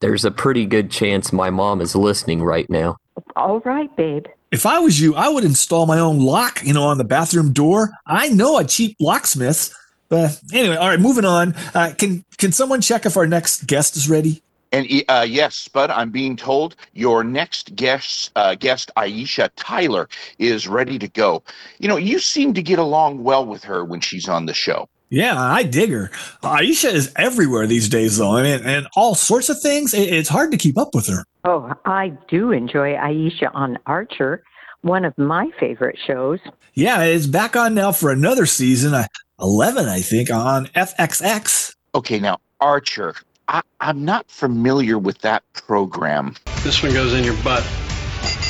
[0.00, 2.96] There's a pretty good chance my mom is listening right now.
[3.36, 4.26] All right, babe.
[4.50, 7.52] If I was you, I would install my own lock, you know, on the bathroom
[7.52, 7.90] door.
[8.06, 9.74] I know a cheap locksmith.
[10.08, 11.54] But anyway, all right, moving on.
[11.72, 14.42] Uh, can can someone check if our next guest is ready?
[14.72, 20.68] And uh, yes, Spud, I'm being told your next guest, uh, guest Aisha Tyler, is
[20.68, 21.42] ready to go.
[21.78, 24.88] You know, you seem to get along well with her when she's on the show.
[25.10, 26.10] Yeah, I dig her.
[26.42, 29.92] Aisha is everywhere these days, though, I mean, and all sorts of things.
[29.92, 31.24] It's hard to keep up with her.
[31.44, 34.44] Oh, I do enjoy Aisha on Archer,
[34.82, 36.38] one of my favorite shows.
[36.74, 39.06] Yeah, it's back on now for another season, uh,
[39.40, 41.74] 11, I think, on FXX.
[41.94, 43.14] Okay, now Archer.
[43.48, 46.36] I, I'm not familiar with that program.
[46.62, 47.64] This one goes in your butt.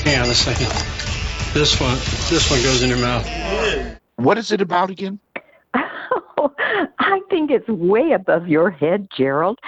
[0.05, 0.66] Hang on a second.
[1.55, 1.96] This one,
[2.29, 3.27] this one goes in your mouth.
[4.16, 5.18] What is it about again?
[6.98, 9.59] I think it's way above your head, Gerald.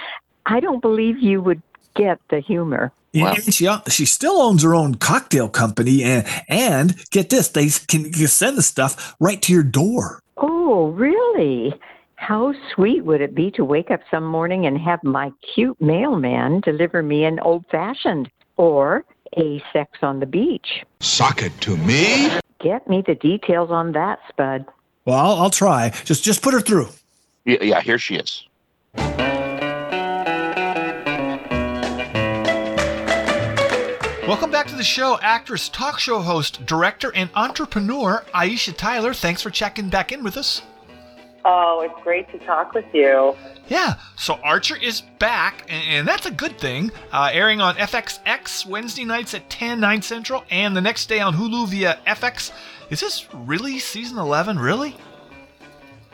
[0.45, 1.61] I don't believe you would
[1.95, 2.91] get the humor.
[3.13, 7.69] Yeah, and she she still owns her own cocktail company, and and get this, they
[7.87, 10.19] can, can send the stuff right to your door.
[10.37, 11.79] Oh, really?
[12.15, 16.61] How sweet would it be to wake up some morning and have my cute mailman
[16.61, 19.05] deliver me an old fashioned or
[19.37, 20.83] a sex on the beach?
[21.01, 22.31] Sock it to me.
[22.59, 24.65] Get me the details on that, Spud.
[25.05, 25.89] Well, I'll, I'll try.
[26.05, 26.87] Just just put her through.
[27.45, 28.47] Yeah, yeah here she is.
[34.25, 39.13] Welcome back to the show, actress, talk show host, director, and entrepreneur Aisha Tyler.
[39.13, 40.61] Thanks for checking back in with us.
[41.43, 43.35] Oh, it's great to talk with you.
[43.67, 46.89] Yeah, so Archer is back, and, and that's a good thing.
[47.11, 51.33] Uh, airing on FXX Wednesday nights at 10, 9 Central, and the next day on
[51.33, 52.53] Hulu via FX.
[52.89, 54.59] Is this really season 11?
[54.59, 54.95] Really?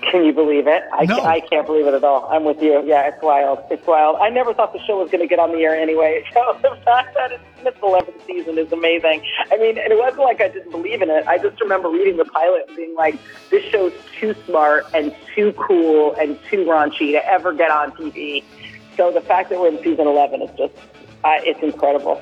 [0.02, 0.84] Can you believe it?
[0.94, 1.22] I, No.
[1.22, 2.28] I can't believe it at all.
[2.32, 2.82] I'm with you.
[2.86, 3.60] Yeah, it's wild.
[3.70, 4.16] It's wild.
[4.22, 6.24] I never thought the show was going to get on the air anyway.
[6.34, 9.22] So the fact that it's in its 11th season is amazing.
[9.52, 11.28] I mean, and it wasn't like I didn't believe in it.
[11.28, 13.16] I just remember reading the pilot and being like,
[13.50, 18.44] this show's too smart and too cool and too raunchy to ever get on TV.
[18.96, 20.74] So the fact that we're in season 11 is just,
[21.26, 22.22] uh, it's incredible.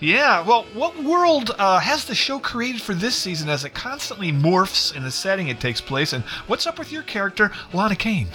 [0.00, 4.32] Yeah, well, what world uh, has the show created for this season as it constantly
[4.32, 6.14] morphs in the setting it takes place?
[6.14, 8.28] And what's up with your character, Lana Kane?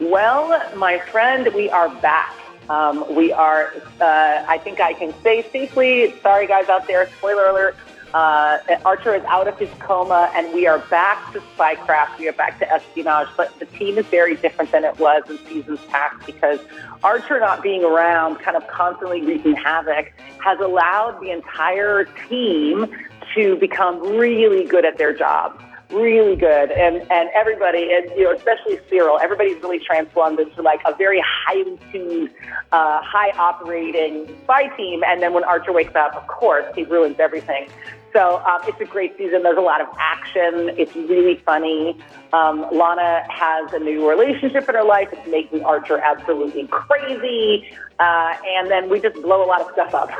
[0.00, 2.34] Well, my friend, we are back.
[2.68, 7.46] Um, we are, uh, I think I can say safely, sorry guys out there, spoiler
[7.46, 7.74] alert,
[8.14, 12.18] uh, Archer is out of his coma and we are back to spycraft.
[12.18, 15.38] We are back to espionage, but the team is very different than it was in
[15.46, 16.60] seasons past because
[17.02, 22.86] Archer not being around, kind of constantly wreaking havoc, has allowed the entire team
[23.34, 26.70] to become really good at their jobs really good.
[26.70, 31.22] And and everybody and you know especially Cyril everybody's really transformed into like a very
[31.24, 32.30] highly tuned
[32.72, 35.02] uh, high operating spy team.
[35.06, 37.68] And then when Archer wakes up of course he ruins everything
[38.12, 39.42] so um, it's a great season.
[39.42, 40.70] There's a lot of action.
[40.76, 41.98] It's really funny.
[42.32, 45.08] Um, Lana has a new relationship in her life.
[45.12, 47.68] It's making Archer absolutely crazy.
[47.98, 50.10] Uh, and then we just blow a lot of stuff up.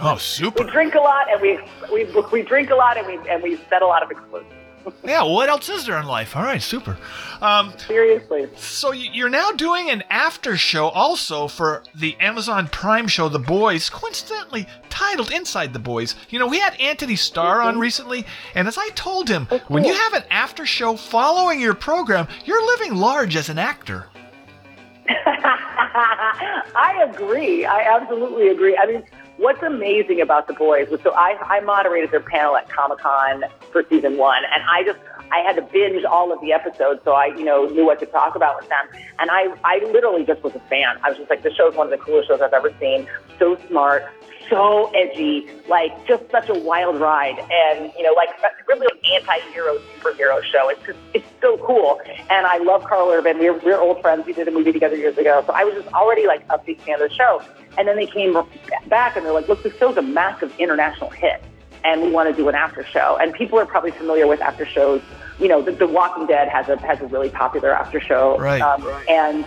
[0.00, 0.64] Oh, super.
[0.64, 1.58] we drink a lot and we
[1.92, 4.65] we we drink a lot and we and we set a lot of explosives
[5.04, 6.36] yeah, what else is there in life?
[6.36, 6.96] All right, super.
[7.40, 8.48] Um, Seriously.
[8.56, 13.90] So you're now doing an after show also for the Amazon Prime show, The Boys,
[13.90, 16.14] coincidentally titled Inside the Boys.
[16.30, 19.94] You know, we had Anthony Starr on recently, and as I told him, when you
[19.94, 24.06] have an after show following your program, you're living large as an actor.
[26.76, 27.64] I agree.
[27.64, 28.76] I absolutely agree.
[28.76, 29.04] I mean,
[29.38, 33.44] what's amazing about the boys was so I, I moderated their panel at Comic Con
[33.72, 34.98] for season one, and I just
[35.30, 38.06] I had to binge all of the episodes so I you know knew what to
[38.06, 38.86] talk about with them,
[39.18, 40.98] and I I literally just was a fan.
[41.02, 43.06] I was just like, this show is one of the coolest shows I've ever seen.
[43.38, 44.04] So smart.
[44.48, 48.28] So edgy, like just such a wild ride, and you know, like
[48.68, 50.68] really an anti-hero superhero show.
[50.68, 53.40] It's just, it's so cool, and I love Karl Urban.
[53.40, 54.24] We're we're old friends.
[54.24, 56.80] We did a movie together years ago, so I was just already like a big
[56.82, 57.42] fan of the show.
[57.78, 58.36] And then they came
[58.88, 61.42] back and they're like, look, this show's a massive international hit,
[61.84, 63.18] and we want to do an after show.
[63.20, 65.02] And people are probably familiar with after shows.
[65.38, 68.62] You know, The, the Walking Dead has a has a really popular after show, Right.
[68.62, 69.44] Um, and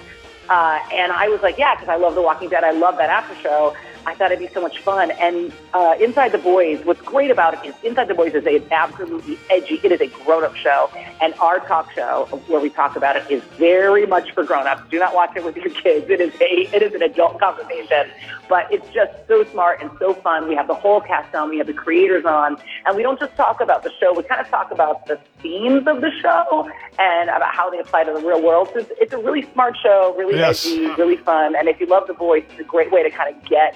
[0.50, 2.64] uh, and I was like, yeah, because I love The Walking Dead.
[2.64, 3.76] I love that after show.
[4.10, 5.12] I thought it'd be so much fun.
[5.12, 8.60] And uh, Inside the Boys, what's great about it is Inside the Boys is a
[8.74, 9.80] absolutely edgy.
[9.84, 10.90] It is a grown-up show,
[11.22, 14.90] and our talk show where we talk about it is very much for grown-ups.
[14.90, 16.10] Do not watch it with your kids.
[16.10, 18.10] It is a it is an adult conversation,
[18.50, 20.48] but it's just so smart and so fun.
[20.48, 21.50] We have the whole cast on.
[21.52, 22.58] We have the creators on,
[22.88, 24.12] and we don't just talk about the show.
[24.14, 26.68] We kind of talk about the themes of the show
[26.98, 28.70] and about how they apply to the real world.
[28.74, 30.66] So it's, it's a really smart show, really Yes.
[30.66, 31.56] edgy, really fun.
[31.56, 33.76] And if you love the Boys, it's a great way to kind of get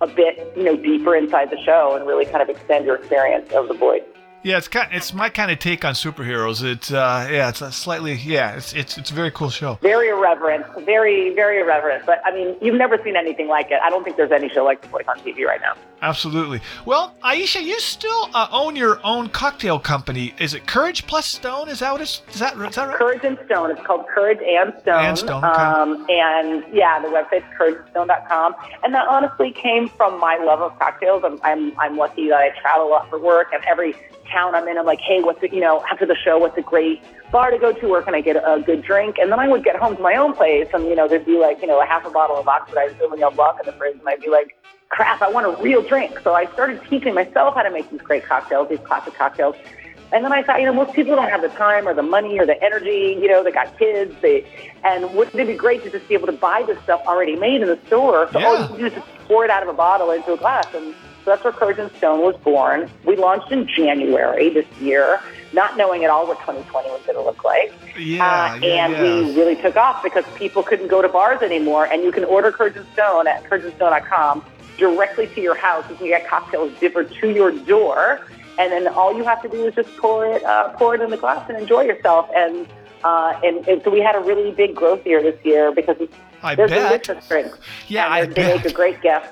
[0.00, 3.50] a bit, you know, deeper inside the show and really kind of extend your experience
[3.52, 4.02] of the Boys.
[4.42, 6.62] Yeah, it's kind, it's my kind of take on superheroes.
[6.64, 9.78] It's uh, yeah, it's a slightly yeah, it's it's it's a very cool show.
[9.82, 12.06] Very irreverent, very, very irreverent.
[12.06, 13.80] But I mean, you've never seen anything like it.
[13.82, 15.74] I don't think there's any show like The Boys on TV right now.
[16.02, 16.60] Absolutely.
[16.86, 20.34] Well, Aisha, you still uh, own your own cocktail company.
[20.38, 21.68] Is it Courage Plus Stone?
[21.68, 22.22] Is that what it's?
[22.32, 22.96] Is that, is that right?
[22.96, 23.70] Courage and Stone.
[23.70, 25.04] It's called Courage and Stone.
[25.04, 25.62] And Stone, okay.
[25.62, 28.54] Um, and yeah, the website's courageandstone.com.
[28.82, 31.22] And that honestly came from my love of cocktails.
[31.24, 33.94] I'm, I'm, I'm lucky that I travel a lot for work, and every
[34.30, 36.62] town I'm in, I'm like, hey, what's it, you know, after the show, what's a
[36.62, 37.88] great bar to go to?
[37.88, 39.16] Where can I get a good drink?
[39.18, 41.38] And then I would get home to my own place, and you know, there'd be
[41.38, 44.08] like, you know, a half a bottle of oxidized Sauvignon Blanc in the fridge, and
[44.08, 44.56] I'd be like,
[44.90, 46.18] crap, I want a real drink.
[46.22, 49.56] So I started teaching myself how to make these great cocktails, these classic cocktails.
[50.12, 52.38] And then I thought, you know, most people don't have the time or the money
[52.40, 53.16] or the energy.
[53.22, 54.12] You know, they got kids.
[54.20, 54.44] They,
[54.84, 57.62] and wouldn't it be great to just be able to buy this stuff already made
[57.62, 58.28] in the store?
[58.32, 60.36] So all you can do is just pour it out of a bottle into a
[60.36, 60.66] glass.
[60.74, 60.92] And
[61.24, 62.90] so that's where Courage and Stone was born.
[63.04, 65.20] We launched in January this year,
[65.52, 67.72] not knowing at all what 2020 was going to look like.
[67.96, 69.02] Yeah, Uh, yeah, and yeah.
[69.02, 71.84] we really took off because people couldn't go to bars anymore.
[71.86, 74.44] And you can order Courage and Stone at courageandstone.com
[74.80, 75.84] directly to your house.
[75.88, 78.26] You can get cocktails delivered to your door.
[78.58, 81.10] And then all you have to do is just pour it, uh, pour it in
[81.10, 82.28] the glass and enjoy yourself.
[82.34, 82.66] And,
[83.04, 85.96] uh, and, and so we had a really big growth year this year because
[86.42, 87.04] I they're bet.
[87.04, 87.58] delicious drinks.
[87.86, 88.56] Yeah, I they bet.
[88.56, 89.28] make a great gift.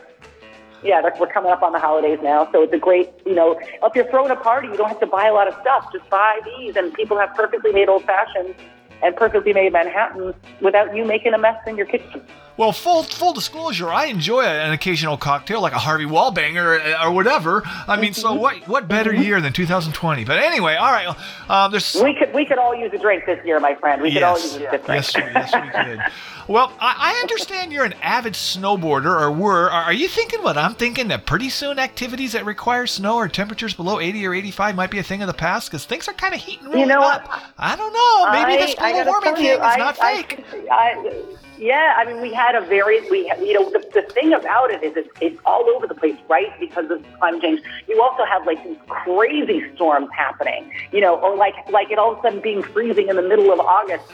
[0.82, 3.96] Yeah, we're coming up on the holidays now, so it's a great, you know, if
[3.96, 5.92] you're throwing a party, you don't have to buy a lot of stuff.
[5.92, 8.54] Just buy these, and people have perfectly made old fashions
[9.02, 12.22] and perfectly made Manhattans without you making a mess in your kitchen.
[12.58, 17.12] Well, full full disclosure, I enjoy an occasional cocktail like a Harvey Wallbanger or, or
[17.12, 17.62] whatever.
[17.64, 20.24] I mean, so what what better year than 2020?
[20.24, 21.16] But anyway, all right.
[21.48, 24.02] Um, there's We could we could all use a drink this year, my friend.
[24.02, 24.88] We could all use a drink.
[24.88, 26.00] Yes, we- yes, we could.
[26.48, 29.70] Well, I, I understand you're an avid snowboarder, or were.
[29.70, 31.08] Are are you thinking what I'm thinking?
[31.08, 34.98] That pretty soon activities that require snow or temperatures below 80 or 85 might be
[34.98, 37.30] a thing of the past because things are kind of heating You know up.
[37.56, 38.32] I don't know.
[38.32, 40.44] Maybe I- this global warming thing you, is I- not fake.
[40.72, 41.22] I,
[41.58, 44.82] yeah, I mean, we had a very, we, you know, the, the thing about it
[44.82, 46.48] is it's, it's all over the place, right?
[46.60, 47.62] Because of climate change.
[47.88, 52.12] You also have like these crazy storms happening, you know, or like, like it all
[52.12, 54.04] of a sudden being freezing in the middle of August.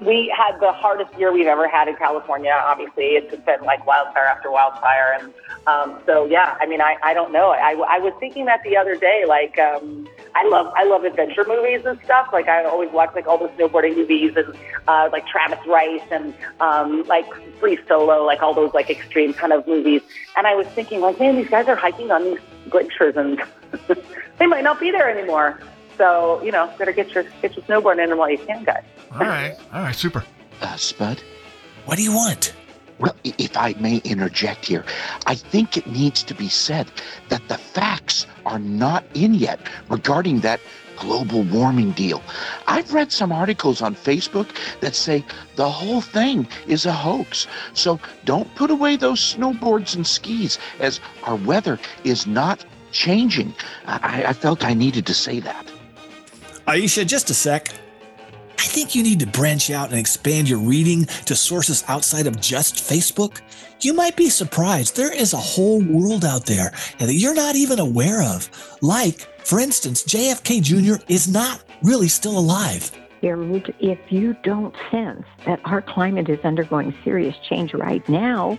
[0.00, 2.50] We had the hardest year we've ever had in California.
[2.50, 5.32] Obviously, it's just been like wildfire after wildfire, and
[5.68, 6.56] um, so yeah.
[6.60, 7.50] I mean, I, I don't know.
[7.50, 9.22] I, I was thinking that the other day.
[9.24, 10.08] Like, um,
[10.38, 12.28] I love I love adventure movies and stuff.
[12.32, 14.54] Like, I always watch like all the snowboarding movies and
[14.86, 17.26] uh, like Travis Rice and um, like
[17.58, 20.02] Free Solo, like all those like extreme kind of movies.
[20.36, 22.38] And I was thinking, like, man, these guys are hiking on these
[22.70, 23.42] glaciers, and
[24.38, 25.60] they might not be there anymore.
[25.96, 28.84] So you know, better get your get your snowboard in while you can, guys.
[29.12, 30.24] All right, all right, super.
[30.60, 31.20] Uh, Spud?
[31.84, 32.54] What do you want?
[32.98, 34.84] Well, if I may interject here,
[35.26, 36.90] I think it needs to be said
[37.28, 40.60] that the facts are not in yet regarding that
[40.96, 42.22] global warming deal.
[42.66, 44.48] I've read some articles on Facebook
[44.80, 45.24] that say
[45.54, 47.46] the whole thing is a hoax.
[47.72, 53.54] So don't put away those snowboards and skis as our weather is not changing.
[53.86, 55.70] I, I felt I needed to say that.
[56.66, 57.72] Aisha, just a sec.
[58.58, 62.40] I think you need to branch out and expand your reading to sources outside of
[62.40, 63.40] just Facebook.
[63.80, 64.96] You might be surprised.
[64.96, 68.50] There is a whole world out there that you're not even aware of.
[68.82, 71.02] Like, for instance, JFK Jr.
[71.08, 72.90] is not really still alive.
[73.22, 78.58] If you don't sense that our climate is undergoing serious change right now,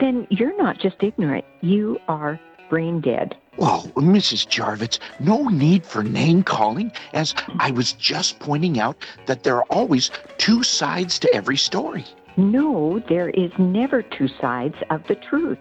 [0.00, 2.40] then you're not just ignorant, you are
[2.70, 3.36] brain dead.
[3.56, 4.48] Well, Mrs.
[4.48, 8.96] Jarvitz, no need for name calling, as I was just pointing out
[9.26, 12.04] that there are always two sides to every story.
[12.36, 15.58] No, there is never two sides of the truth.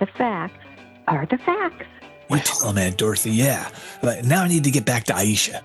[0.00, 0.64] The facts
[1.08, 1.86] are the facts.
[2.30, 3.70] You tell him, Aunt Dorothy, yeah.
[4.02, 5.62] But now I need to get back to Aisha.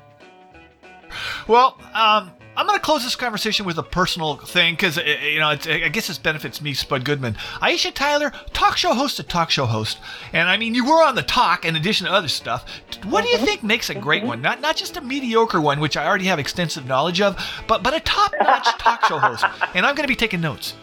[1.48, 5.50] Well, um, I'm going to close this conversation with a personal thing because you know
[5.50, 7.34] it's, I guess this benefits me, Spud Goodman.
[7.62, 9.98] Aisha Tyler, talk show host, to talk show host,
[10.32, 12.66] and I mean you were on the talk in addition to other stuff.
[13.04, 14.42] What do you think makes a great one?
[14.42, 17.38] Not not just a mediocre one, which I already have extensive knowledge of,
[17.68, 19.46] but but a top-notch talk show host.
[19.74, 20.76] And I'm going to be taking notes.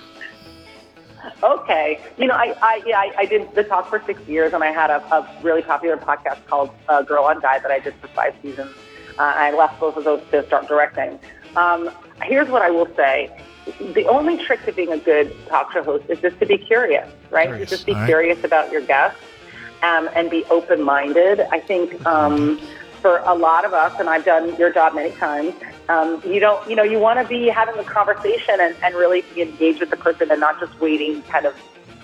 [1.43, 2.01] Okay.
[2.19, 4.73] You know, I, I yeah, I, I did the talk for six years, and I
[4.73, 8.09] had a, a really popular podcast called uh, Girl on Guy that I did for
[8.09, 8.75] five seasons.
[9.19, 11.19] Uh, I left both of those to start directing.
[11.57, 11.91] Um,
[12.23, 13.31] here's what I will say:
[13.95, 17.09] the only trick to being a good talk show host is just to be curious,
[17.31, 17.49] right?
[17.49, 18.07] Curious, Just be all right.
[18.07, 19.21] curious about your guests
[19.83, 21.41] um, and be open-minded.
[21.41, 22.61] I think um,
[23.01, 25.55] for a lot of us, and I've done your job many times,
[25.89, 29.23] um, you don't, you know, you want to be having a conversation and, and really
[29.35, 31.55] be engaged with the person and not just waiting kind of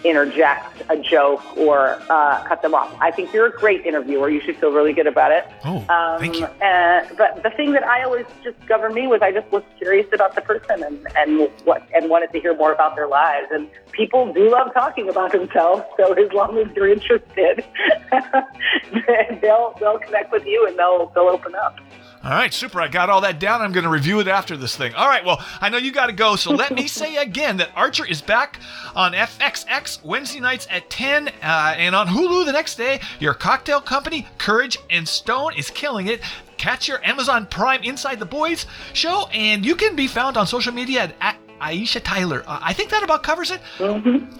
[0.05, 2.95] interject a joke or uh, cut them off.
[3.01, 4.29] I think you're a great interviewer.
[4.31, 5.45] You should feel really good about it.
[5.65, 6.45] Oh, Um, thank you.
[6.45, 10.07] Uh, but the thing that I always just governed me was I just was curious
[10.13, 13.49] about the person and, and what and wanted to hear more about their lives.
[13.51, 15.83] And people do love talking about themselves.
[15.97, 17.65] So as long as you're interested,
[19.43, 21.77] they'll they'll connect with you and they'll they'll open up.
[22.25, 22.81] All right, super.
[22.81, 23.62] I got all that down.
[23.62, 24.95] I'm going to review it after this thing.
[24.95, 27.71] All right, well, I know you got to go, so let me say again that
[27.77, 28.59] Archer is back
[28.95, 33.01] on FXX Wednesday nights at 10, uh, and on Hulu the next day.
[33.21, 36.21] Your cocktail company, Courage and Stone, is killing it.
[36.57, 40.73] Catch your Amazon Prime Inside the Boys show, and you can be found on social
[40.73, 42.43] media at, at Aisha Tyler.
[42.47, 43.61] Uh, I think that about covers it.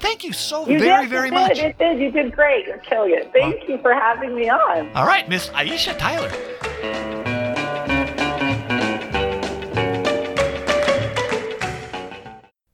[0.01, 1.57] Thank you so You very, did, very much.
[1.57, 2.01] Did, you did.
[2.01, 2.67] You did great.
[2.67, 3.33] You're killing it.
[3.33, 4.91] Thank you for having me on.
[4.97, 7.27] All right, Miss Aisha Tyler.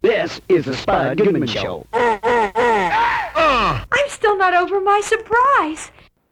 [0.04, 1.86] This is the Spud Goodman Show.
[1.94, 5.90] I'm still not over my surprise.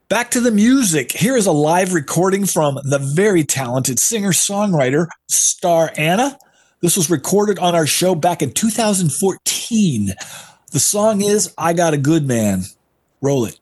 [0.09, 1.11] Back to the music.
[1.11, 6.37] Here is a live recording from the very talented singer songwriter Star Anna.
[6.81, 10.13] This was recorded on our show back in 2014.
[10.71, 12.65] The song is I Got a Good Man.
[13.21, 13.59] Roll it.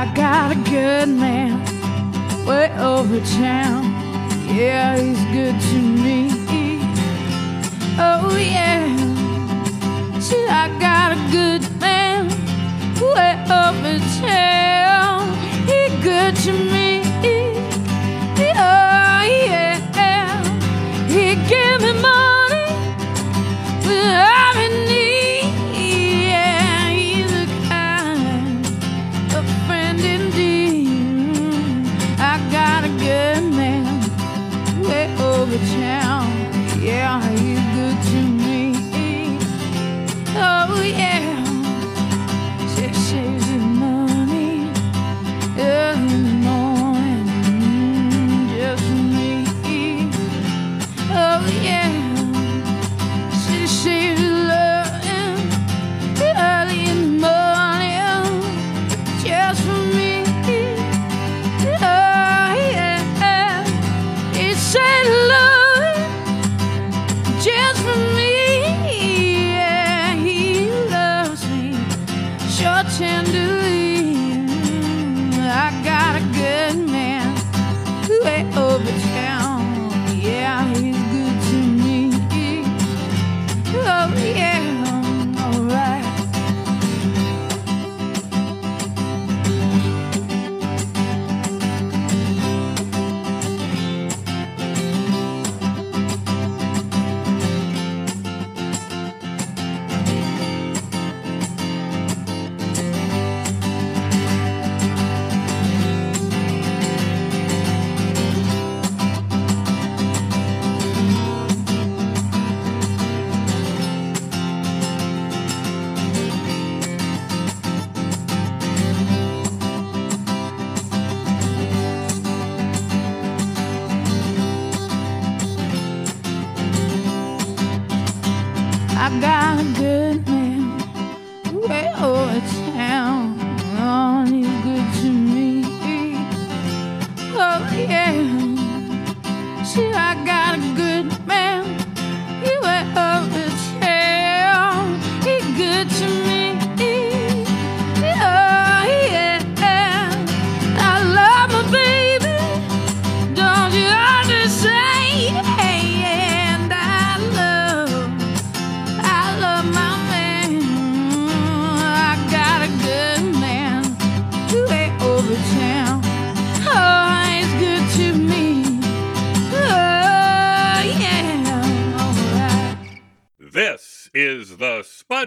[0.00, 1.60] I got a good man
[2.46, 3.84] way over town.
[4.48, 6.30] Yeah, he's good to me.
[7.98, 8.96] Oh, yeah.
[10.18, 12.28] See, I got a good man
[12.98, 15.36] way over town.
[15.68, 16.79] He good to me.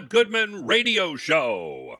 [0.04, 1.96] Spud Goodman Radio Show.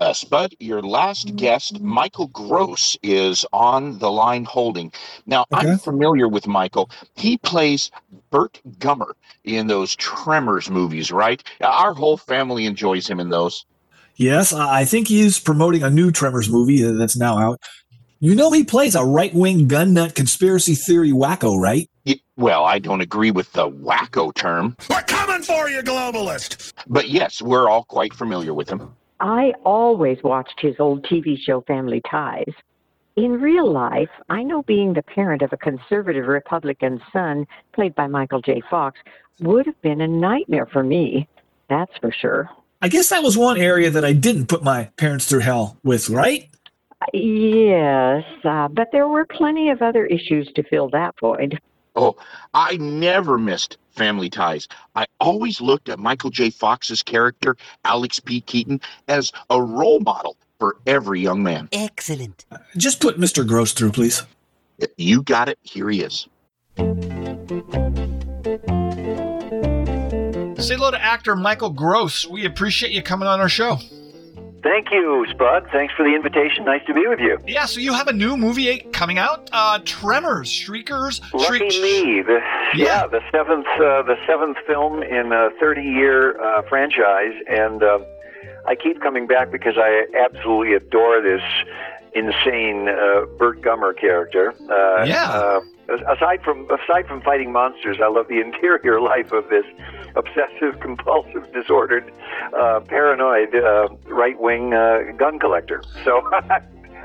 [0.00, 4.92] Uh, Spud, your last guest, Michael Gross, is on the line holding.
[5.24, 6.90] Now, I'm familiar with Michael.
[7.14, 7.90] He plays
[8.30, 9.12] Burt Gummer
[9.44, 11.42] in those Tremors movies, right?
[11.62, 13.64] Our whole family enjoys him in those.
[14.16, 17.60] Yes, I I think he's promoting a new Tremors movie that's now out.
[18.20, 21.88] You know he plays a right wing gun nut conspiracy theory wacko, right?
[22.38, 24.76] Y- Well, I don't agree with the wacko term.
[24.88, 26.72] We're coming for you, globalist.
[26.86, 28.94] But yes, we're all quite familiar with him.
[29.20, 32.52] I always watched his old TV show Family Ties.
[33.16, 38.06] in real life, I know being the parent of a conservative Republican son, played by
[38.06, 38.62] Michael J.
[38.70, 39.00] Fox,
[39.40, 41.26] would have been a nightmare for me.
[41.68, 42.48] That's for sure.
[42.80, 46.08] I guess that was one area that I didn't put my parents through hell with,
[46.08, 46.48] right?
[47.12, 51.58] Yes, uh, but there were plenty of other issues to fill that void.
[51.96, 52.16] Oh,
[52.54, 54.68] I never missed Family Ties.
[54.94, 56.50] I always looked at Michael J.
[56.50, 58.40] Fox's character, Alex P.
[58.40, 61.68] Keaton, as a role model for every young man.
[61.72, 62.44] Excellent.
[62.76, 63.46] Just put Mr.
[63.46, 64.22] Gross through, please.
[64.96, 65.58] You got it.
[65.62, 66.28] Here he is.
[70.58, 72.26] Say hello to actor Michael Gross.
[72.26, 73.78] We appreciate you coming on our show.
[74.62, 75.68] Thank you, Spud.
[75.72, 76.64] Thanks for the invitation.
[76.64, 77.38] Nice to be with you.
[77.46, 82.22] Yeah, so you have a new movie coming out, uh, Tremors, Shriekers, Lucky Shriek- me.
[82.22, 82.40] The,
[82.74, 83.06] yeah.
[83.06, 87.98] the seventh, uh, the seventh film in a thirty-year uh, franchise, and uh,
[88.66, 91.42] I keep coming back because I absolutely adore this
[92.14, 94.54] insane uh, Burt Gummer character.
[94.70, 95.30] Uh, Yeah.
[95.30, 95.60] Uh,
[96.12, 99.64] aside from aside from fighting monsters, I love the interior life of this
[100.16, 102.12] obsessive compulsive disordered
[102.58, 105.82] uh, paranoid uh, right wing uh, gun collector.
[106.04, 106.22] So.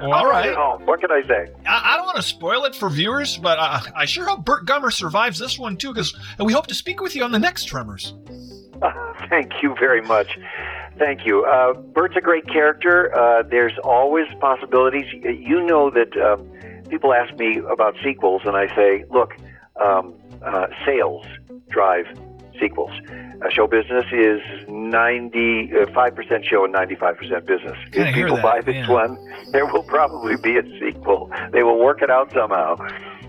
[0.02, 0.54] All right.
[0.86, 1.52] What can I say?
[1.66, 4.66] I, I don't want to spoil it for viewers, but uh, I sure hope Burt
[4.66, 7.66] Gummer survives this one too, because we hope to speak with you on the next
[7.66, 8.14] Tremors.
[9.30, 10.38] Thank you very much.
[10.98, 11.46] Thank you.
[11.46, 13.16] Uh, Burt's a great character.
[13.16, 15.06] Uh, there's always possibilities.
[15.14, 16.50] You know that um,
[16.90, 19.34] people ask me about sequels, and I say, look,
[19.84, 21.26] um, uh, sales
[21.70, 22.06] drive
[22.60, 22.92] sequels.
[23.10, 27.78] Uh, show business is 95% show and 95% business.
[27.92, 28.90] Kinda if people that, buy this yeah.
[28.90, 29.18] one,
[29.52, 31.32] there will probably be a sequel.
[31.52, 32.76] They will work it out somehow.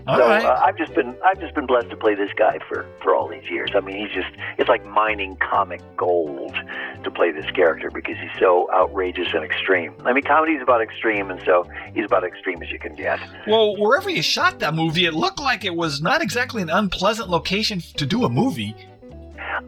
[0.07, 0.45] All so right.
[0.45, 3.27] uh, I've just been I've just been blessed to play this guy for for all
[3.27, 3.71] these years.
[3.73, 6.55] I mean, he's just it's like mining comic gold
[7.03, 9.95] to play this character because he's so outrageous and extreme.
[10.05, 13.19] I mean, comedy's about extreme, and so he's about extreme as you can get.
[13.47, 17.29] Well, wherever you shot that movie, it looked like it was not exactly an unpleasant
[17.29, 18.75] location to do a movie.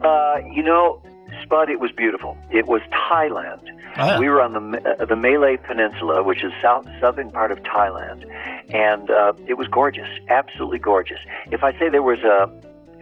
[0.02, 1.00] Uh, you know,
[1.42, 2.36] Spud, it was beautiful.
[2.50, 3.62] It was Thailand.
[3.96, 4.18] Ah.
[4.18, 8.24] We were on the uh, the Malay Peninsula, which is south southern part of Thailand,
[8.72, 11.18] and uh, it was gorgeous, absolutely gorgeous.
[11.50, 12.50] If I say there was a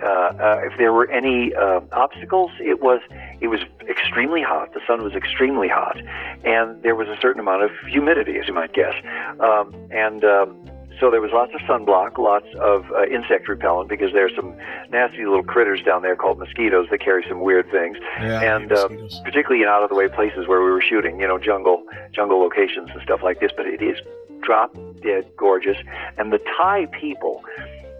[0.02, 3.00] uh, uh, if there were any uh, obstacles, it was
[3.40, 4.72] it was extremely hot.
[4.74, 5.98] The sun was extremely hot,
[6.44, 8.94] and there was a certain amount of humidity, as you might guess.
[9.40, 10.56] Um, and um,
[11.00, 14.56] so there was lots of sunblock, lots of uh, insect repellent because there's some
[14.90, 17.98] nasty little critters down there called mosquitoes that carry some weird things.
[18.20, 18.88] Yeah, and uh,
[19.24, 22.40] particularly in out of the way places where we were shooting, you know, jungle jungle
[22.40, 23.52] locations and stuff like this.
[23.56, 23.98] But it is
[24.42, 25.76] drop dead gorgeous,
[26.18, 27.42] and the Thai people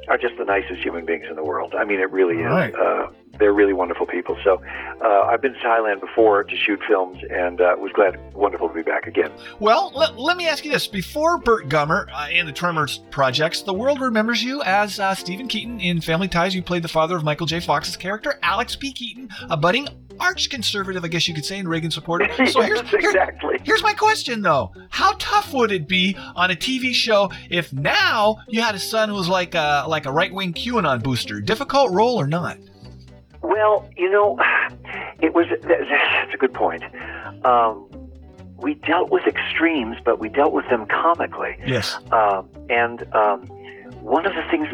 [0.09, 1.75] are just the nicest human beings in the world.
[1.75, 2.47] I mean, it really is.
[2.47, 2.75] Right.
[2.75, 3.09] Uh,
[3.39, 4.37] they're really wonderful people.
[4.45, 4.63] So
[5.05, 8.75] uh, I've been to Thailand before to shoot films, and uh, was glad, wonderful to
[8.75, 9.31] be back again.
[9.61, 10.87] Well, let, let me ask you this.
[10.87, 15.49] Before Burt Gummer uh, and the Tremors projects, the world remembers you as uh, Steven
[15.49, 16.55] Keaton in Family Ties.
[16.55, 17.61] You played the father of Michael J.
[17.61, 18.93] Fox's character, Alex P.
[18.93, 22.27] Keaton, a budding arch conservative, I guess you could say, and Reagan supporter.
[22.47, 23.59] So here's, Yes, here- exactly.
[23.65, 24.73] here's my question, though.
[24.89, 29.11] How tough would it be on a TV show if now you had a son
[29.11, 31.41] who was like a, like a right wing QAnon booster?
[31.43, 32.57] Difficult role or not?
[33.43, 34.39] Well, you know,
[35.21, 35.47] it was.
[35.63, 36.85] That's a good point.
[37.45, 37.89] Um,
[38.59, 41.57] we dealt with extremes, but we dealt with them comically.
[41.67, 41.97] Yes.
[42.11, 43.47] Um, and um,
[44.01, 44.69] one of the things,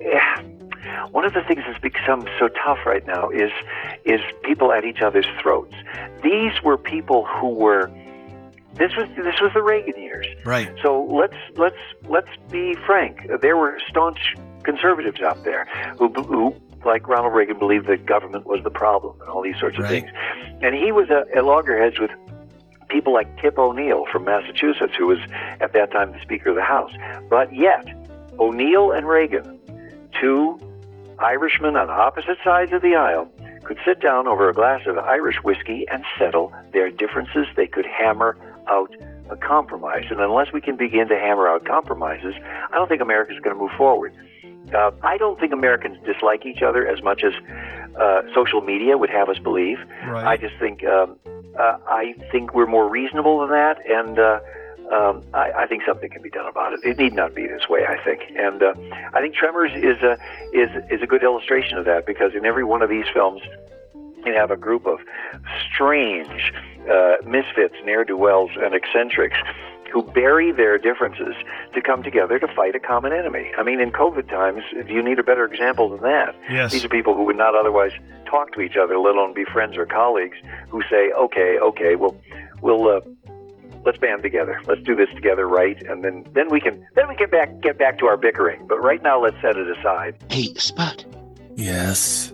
[0.00, 0.42] yeah,
[1.10, 3.50] one of the things that's become so tough right now is
[4.04, 5.74] is people at each other's throats.
[6.22, 7.90] These were people who were.
[8.74, 10.26] This was this was the Reagan years.
[10.44, 10.72] Right.
[10.82, 11.76] So let's let's
[12.08, 13.20] let's be frank.
[13.40, 14.34] There were staunch
[14.64, 15.66] conservatives out there
[15.98, 19.76] who, who like Ronald Reagan, believed that government was the problem and all these sorts
[19.78, 20.04] of Right.
[20.04, 20.10] things.
[20.62, 22.10] And he was a, at loggerheads with
[22.88, 25.18] people like Tip O'Neill from Massachusetts, who was
[25.60, 26.92] at that time the Speaker of the House.
[27.28, 27.86] But yet,
[28.38, 29.58] O'Neill and Reagan,
[30.20, 30.58] two
[31.18, 33.28] Irishmen on opposite sides of the aisle,
[33.64, 37.46] could sit down over a glass of Irish whiskey and settle their differences.
[37.56, 38.36] They could hammer
[38.68, 38.94] out
[39.30, 40.04] a compromise.
[40.10, 42.34] And unless we can begin to hammer out compromises,
[42.70, 44.12] I don't think America's going to move forward.
[44.72, 47.32] Uh, I don't think Americans dislike each other as much as
[48.00, 49.78] uh, social media would have us believe.
[50.06, 50.26] Right.
[50.26, 51.16] I just think um,
[51.58, 54.40] uh, I think we're more reasonable than that, and uh,
[54.92, 56.80] um, I, I think something can be done about it.
[56.82, 57.86] It need not be this way.
[57.86, 58.74] I think, and uh,
[59.12, 60.18] I think Tremors is a
[60.52, 63.42] is is a good illustration of that because in every one of these films,
[63.94, 64.98] you have a group of
[65.72, 66.52] strange
[66.90, 69.36] uh, misfits, ne'er do wells, and eccentrics
[69.94, 71.36] who bury their differences
[71.72, 73.52] to come together to fight a common enemy.
[73.56, 76.34] I mean, in COVID times, do you need a better example than that?
[76.50, 76.72] Yes.
[76.72, 77.92] These are people who would not otherwise
[78.26, 80.36] talk to each other, let alone be friends or colleagues,
[80.68, 82.16] who say, "Okay, okay, well,
[82.60, 83.00] we'll uh,
[83.84, 84.60] let's band together.
[84.66, 85.80] Let's do this together, right?
[85.82, 88.66] And then then we can then we can back get back to our bickering.
[88.66, 90.16] But right now, let's set it aside.
[90.28, 91.04] Hey, Spud.
[91.54, 92.32] Yes.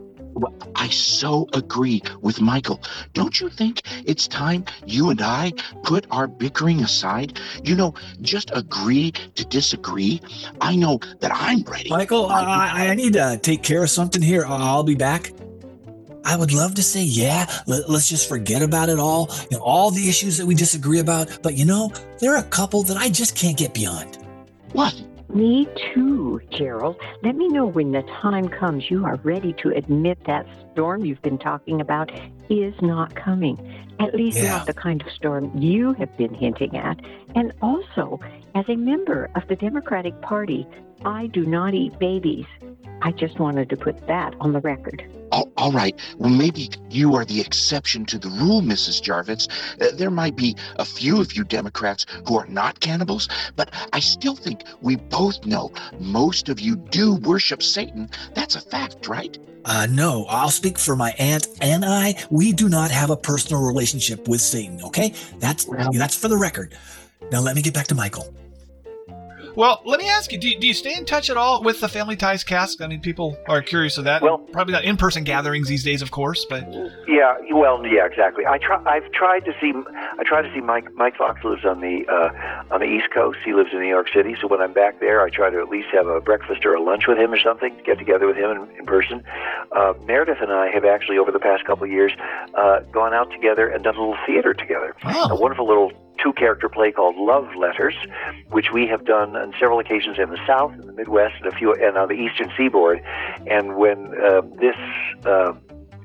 [0.74, 2.80] I so agree with Michael.
[3.12, 5.52] Don't you think it's time you and I
[5.82, 7.38] put our bickering aside?
[7.62, 10.20] You know, just agree to disagree.
[10.60, 11.90] I know that I'm ready.
[11.90, 14.44] Michael, I, I need to take care of something here.
[14.46, 15.32] I'll be back.
[16.24, 19.64] I would love to say, yeah, let, us just forget about it all, you know,
[19.64, 21.38] all the issues that we disagree about.
[21.42, 24.18] But you know, there are a couple that I just can't get beyond.
[24.72, 24.94] What?
[25.34, 26.96] Me too, Gerald.
[27.22, 31.22] Let me know when the time comes you are ready to admit that storm you've
[31.22, 32.10] been talking about
[32.48, 33.56] is not coming.
[34.00, 34.56] At least Yeah.
[34.56, 36.98] not the kind of storm you have been hinting at.
[37.34, 38.18] And also,
[38.54, 40.66] as a member of the Democratic Party,
[41.04, 42.46] I do not eat babies.
[43.02, 45.04] I just wanted to put that on the record.
[45.32, 45.98] All, all right.
[46.18, 49.00] Well, maybe you are the exception to the rule, Mrs.
[49.00, 49.48] Jarvitz.
[49.80, 54.00] Uh, there might be a few of you Democrats who are not cannibals, but I
[54.00, 58.10] still think we both know most of you do worship Satan.
[58.34, 59.38] That's a fact, right?
[59.64, 62.16] Uh, no, I'll speak for my aunt and I.
[62.30, 64.80] We do not have a personal relationship with Satan.
[64.82, 66.74] Okay, that's that's for the record.
[67.30, 68.34] Now let me get back to Michael.
[69.56, 71.88] Well, let me ask you: do, do you stay in touch at all with the
[71.88, 72.80] Family Ties cast?
[72.80, 74.22] I mean, people are curious of that.
[74.22, 76.66] Well, probably not in-person gatherings these days, of course, but
[77.08, 78.46] Yeah, well, yeah, exactly.
[78.46, 78.82] I try.
[78.86, 79.72] I've tried to see.
[80.18, 80.92] I try to see Mike.
[80.94, 83.38] Mike Fox lives on the uh, on the East Coast.
[83.44, 84.36] He lives in New York City.
[84.40, 86.82] So when I'm back there, I try to at least have a breakfast or a
[86.82, 87.76] lunch with him or something.
[87.84, 89.22] Get together with him in, in person.
[89.72, 92.12] Uh, Meredith and I have actually, over the past couple of years,
[92.54, 94.94] uh, gone out together and done a little theater together.
[95.30, 95.92] A wonderful little
[96.22, 97.94] two character play called Love Letters,
[98.50, 101.56] which we have done on several occasions in the South, in the Midwest, and a
[101.56, 103.02] few and on the Eastern Seaboard.
[103.46, 104.76] And when uh, this
[105.24, 105.54] uh,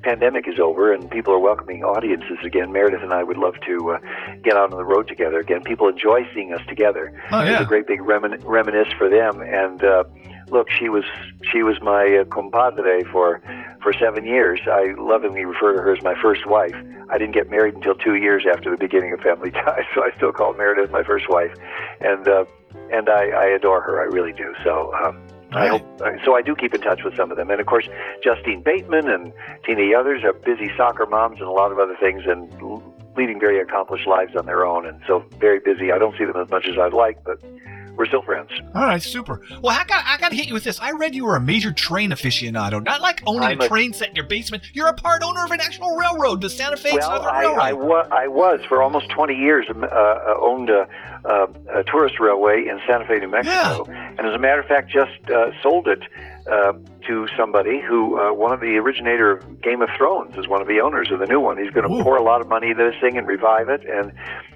[0.03, 3.91] pandemic is over and people are welcoming audiences again, Meredith and I would love to
[3.91, 3.97] uh,
[4.43, 5.63] get out on the road together again.
[5.63, 7.19] People enjoy seeing us together.
[7.31, 7.61] Oh, yeah.
[7.61, 9.41] a great big remin- reminisce for them.
[9.41, 10.03] And uh,
[10.49, 11.03] look, she was
[11.51, 13.41] she was my uh, compadre for
[13.81, 14.59] for seven years.
[14.65, 16.75] I lovingly refer to her as my first wife.
[17.09, 20.15] I didn't get married until two years after the beginning of Family Ties, so I
[20.17, 21.53] still call Meredith my first wife,
[22.01, 22.45] and uh,
[22.91, 24.01] and I, I adore her.
[24.01, 24.53] I really do.
[24.63, 24.93] So.
[24.93, 25.21] Um,
[25.51, 25.83] I hope,
[26.25, 27.87] so I do keep in touch with some of them, and of course,
[28.21, 29.31] Justine Bateman and
[29.63, 32.83] Tina Yothers are busy soccer moms and a lot of other things, and l-
[33.15, 35.93] leading very accomplished lives on their own, and so very busy.
[35.93, 37.39] I don't see them as much as I'd like, but
[37.97, 38.49] we're still friends.
[38.73, 39.41] all right, super.
[39.61, 40.79] Well, I got I got to hit you with this.
[40.79, 43.93] I read you were a major train aficionado, not like owning I'm a a- train
[43.93, 44.63] set in your basement.
[44.73, 47.59] You're a part owner of an actual railroad, the Santa Fe Well, Southern I, Railroad.
[47.61, 50.87] I, wa- I was for almost 20 years um, uh, uh, owned a,
[51.25, 54.15] uh, a tourist railway in Santa Fe, New Mexico, yeah.
[54.17, 56.01] and as a matter of fact, just uh, sold it
[56.51, 56.73] uh,
[57.07, 60.67] to somebody who uh, one of the originator of Game of Thrones is one of
[60.67, 61.57] the owners of the new one.
[61.57, 64.11] He's going to pour a lot of money into this thing and revive it and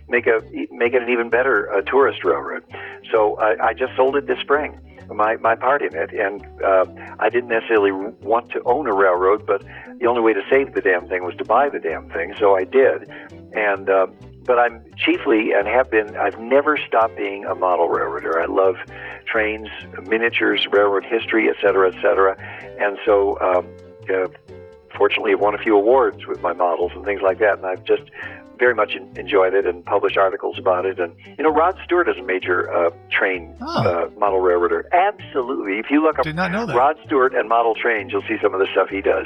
[0.09, 0.41] make a
[0.71, 2.63] make it an even better uh, tourist railroad.
[3.11, 4.79] So I, I just sold it this spring.
[5.07, 6.85] My my part in it, and uh,
[7.19, 9.63] I didn't necessarily want to own a railroad, but
[9.99, 12.35] the only way to save the damn thing was to buy the damn thing.
[12.37, 13.09] So I did,
[13.53, 13.89] and.
[13.89, 14.07] Uh,
[14.45, 16.17] but I'm chiefly and have been.
[16.17, 18.41] I've never stopped being a model railroader.
[18.41, 18.77] I love
[19.27, 19.67] trains,
[20.07, 22.35] miniatures, railroad history, et cetera, et cetera.
[22.79, 23.67] And so, um,
[24.11, 24.27] uh,
[24.97, 27.57] fortunately, I've won a few awards with my models and things like that.
[27.57, 28.09] And I've just
[28.59, 30.99] very much en- enjoyed it and published articles about it.
[30.99, 34.87] And you know, Rod Stewart is a major uh, train uh, model railroader.
[34.93, 35.79] Absolutely.
[35.79, 36.75] If you look up Did not know that.
[36.75, 39.25] Rod Stewart and model trains, you'll see some of the stuff he does.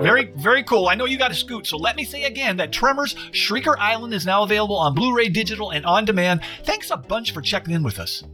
[0.00, 0.88] Very, very cool.
[0.88, 4.12] I know you got a scoot, so let me say again that Tremors Shrieker Island
[4.14, 6.40] is now available on Blu ray, digital, and on demand.
[6.64, 8.24] Thanks a bunch for checking in with us.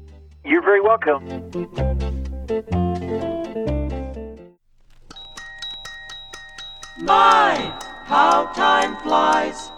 [0.45, 1.27] You're very welcome.
[7.03, 7.55] My,
[8.05, 9.71] how time flies.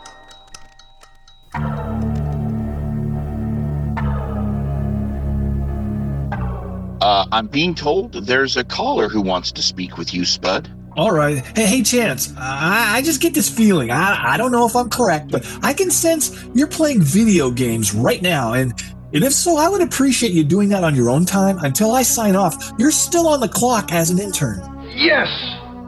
[7.02, 10.70] Uh, I'm being told there's a caller who wants to speak with you, Spud.
[10.96, 11.38] All right.
[11.56, 12.32] Hey, hey Chance.
[12.38, 13.90] I, I just get this feeling.
[13.90, 17.92] I, I don't know if I'm correct, but I can sense you're playing video games
[17.92, 18.52] right now.
[18.52, 18.72] And,
[19.12, 21.58] and if so, I would appreciate you doing that on your own time.
[21.58, 24.60] Until I sign off, you're still on the clock as an intern.
[24.94, 25.28] Yes.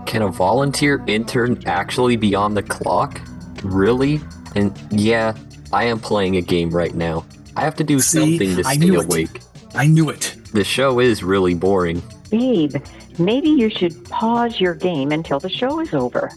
[0.07, 3.21] Can a volunteer intern actually be on the clock?
[3.63, 4.21] Really?
[4.57, 5.37] And yeah,
[5.73, 7.25] I am playing a game right now.
[7.57, 9.05] I have to do See, something to I stay knew it.
[9.05, 9.41] awake.
[9.77, 10.34] I knew it.
[10.55, 12.01] The show is really boring.
[12.31, 12.77] Babe,
[13.19, 16.31] maybe you should pause your game until the show is over.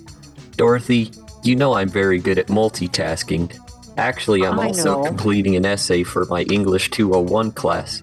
[0.55, 1.11] Dorothy,
[1.43, 3.55] you know I'm very good at multitasking.
[3.97, 5.07] Actually, I'm I also know.
[5.07, 8.01] completing an essay for my English 201 class.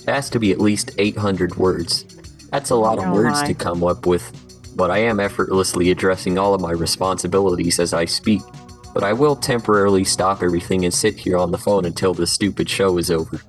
[0.00, 2.04] It has to be at least 800 words.
[2.50, 3.46] That's a lot of Oh, words my.
[3.46, 4.32] to come up with,
[4.76, 8.42] but I am effortlessly addressing all of my responsibilities as I speak.
[8.92, 12.68] but I will temporarily stop everything and sit here on the phone until the stupid
[12.70, 13.40] show is over.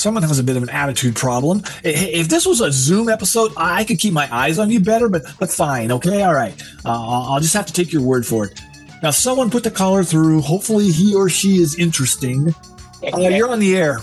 [0.00, 1.62] Someone has a bit of an attitude problem.
[1.84, 5.24] If this was a Zoom episode, I could keep my eyes on you better, but
[5.38, 6.58] but fine, okay, all right.
[6.86, 8.58] Uh, I'll just have to take your word for it.
[9.02, 10.40] Now, someone put the caller through.
[10.40, 12.54] Hopefully, he or she is interesting.
[13.02, 14.00] Uh, you're on the air.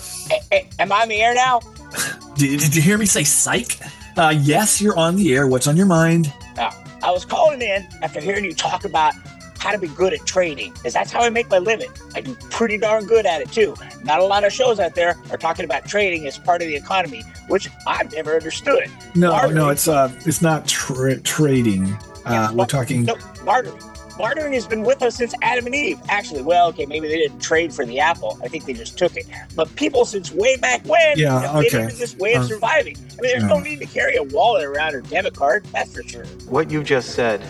[0.80, 1.60] Am I on the air now?
[2.34, 3.78] Did, did you hear me say psych?
[4.16, 5.46] Uh, yes, you're on the air.
[5.46, 6.32] What's on your mind?
[6.56, 6.70] Now,
[7.04, 9.14] I was calling in after hearing you talk about
[9.58, 11.90] how to be good at trading, because that's how I make my living.
[12.14, 13.74] I do pretty darn good at it too.
[14.04, 16.76] Not a lot of shows out there are talking about trading as part of the
[16.76, 18.90] economy, which I've never understood.
[19.14, 21.96] No, Bartering- no, it's uh, it's not tra- trading.
[22.24, 23.04] Uh, we're talking.
[23.04, 23.78] No, bartering.
[24.18, 25.98] Bartering has been with us since Adam and Eve.
[26.08, 28.36] Actually, well, okay, maybe they didn't trade for the apple.
[28.42, 29.24] I think they just took it.
[29.54, 31.82] But people since way back when Yeah, have been okay.
[31.84, 32.96] into this way of Uh, surviving.
[32.96, 33.48] I mean, there's yeah.
[33.48, 35.64] no need to carry a wallet around or debit card.
[35.72, 36.24] That's for sure.
[36.48, 37.40] What you just said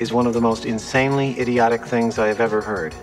[0.00, 2.94] is one of the most insanely idiotic things I have ever heard.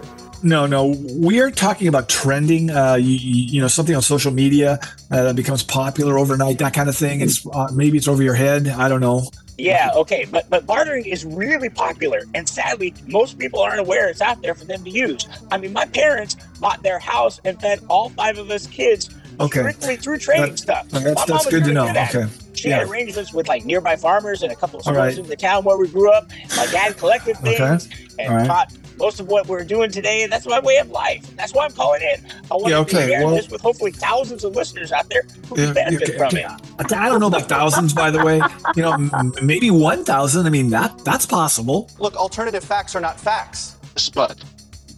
[0.43, 2.69] No, no, we are talking about trending.
[2.69, 4.79] Uh, you, you you know, something on social media
[5.09, 7.21] uh, that becomes popular overnight, that kind of thing.
[7.21, 8.67] It's uh, maybe it's over your head.
[8.67, 9.29] I don't know.
[9.57, 14.21] Yeah, okay, but but bartering is really popular, and sadly, most people aren't aware it's
[14.21, 15.27] out there for them to use.
[15.49, 19.09] I mean, my parents bought their house and fed all five of us kids
[19.39, 19.59] Okay.
[19.59, 20.85] strictly through trading That- stuff.
[20.89, 21.87] that's- My that's mom was good to know.
[21.87, 22.15] at it.
[22.15, 22.29] Okay.
[22.53, 22.79] She Yeah.
[22.79, 25.23] had arrangements with like nearby farmers and a couple of All stores right.
[25.23, 26.27] in the town where we grew up.
[26.55, 27.95] My dad collected things Okay.
[28.19, 28.47] and All right.
[28.47, 30.23] taught most of what we're doing today.
[30.23, 31.23] And that's my way of life.
[31.35, 32.25] That's why I'm calling in.
[32.49, 35.61] I want Yeah, to share well- this with hopefully thousands of listeners out there who
[35.61, 36.45] Yeah, benefit okay, from okay.
[36.79, 36.93] it.
[36.93, 38.41] I don't know about thousands, by the way.
[38.75, 40.47] You know, m- maybe one thousand.
[40.47, 41.91] I mean, that that's possible.
[41.99, 43.75] Look, alternative facts are not facts.
[43.97, 44.37] Spud,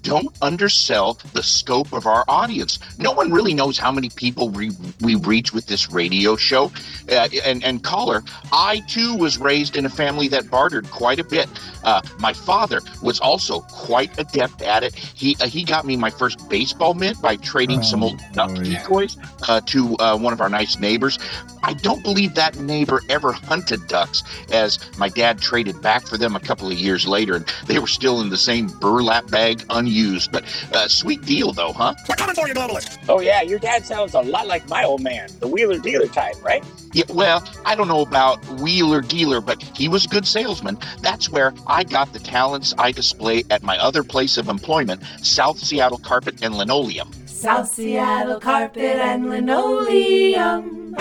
[0.02, 2.80] don't undersell the scope of our audience.
[2.98, 4.72] No one really knows how many people we,
[5.02, 6.72] we reach with this radio show.
[7.10, 11.24] Uh, and, and caller, I too was raised in a family that bartered quite a
[11.24, 11.48] bit.
[11.84, 14.94] Uh, my father was also quite adept at it.
[14.96, 19.18] He uh, he got me my first baseball mitt by trading some old duck decoys
[19.48, 21.18] uh, to uh, one of our nice neighbors.
[21.64, 26.36] I don't believe that neighbor ever hunted ducks, as my dad traded back for them
[26.36, 30.32] a couple of years later, and they were still in the same burlap bag, unused.
[30.32, 31.96] But uh, sweet deal, though, huh?
[32.08, 32.98] We're coming for you, globalist.
[33.10, 36.36] Oh yeah, your dad sounds a lot like my old man, the wheeler dealer type,
[36.44, 36.64] right?
[36.94, 40.78] Yeah, well, I don't know about wheeler dealer, but he was a good salesman.
[41.02, 45.60] That's where I got the talents I display at my other place of employment, South
[45.60, 47.12] Seattle Carpet and Linoleum.
[47.26, 50.94] South Seattle carpet and linoleum.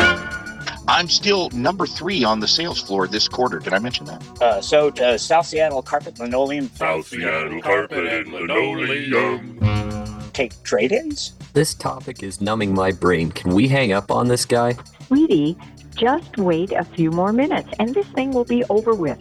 [0.88, 3.58] I'm still number three on the sales floor this quarter.
[3.58, 4.22] Did I mention that?
[4.40, 6.70] Uh, so uh, South Seattle carpet linoleum.
[6.70, 10.30] South Seattle carpet and linoleum.
[10.32, 11.34] Take trade-ins.
[11.52, 13.30] This topic is numbing my brain.
[13.30, 14.76] Can we hang up on this guy?
[15.08, 15.58] Sweetie,
[15.94, 19.18] just wait a few more minutes and this thing will be over with.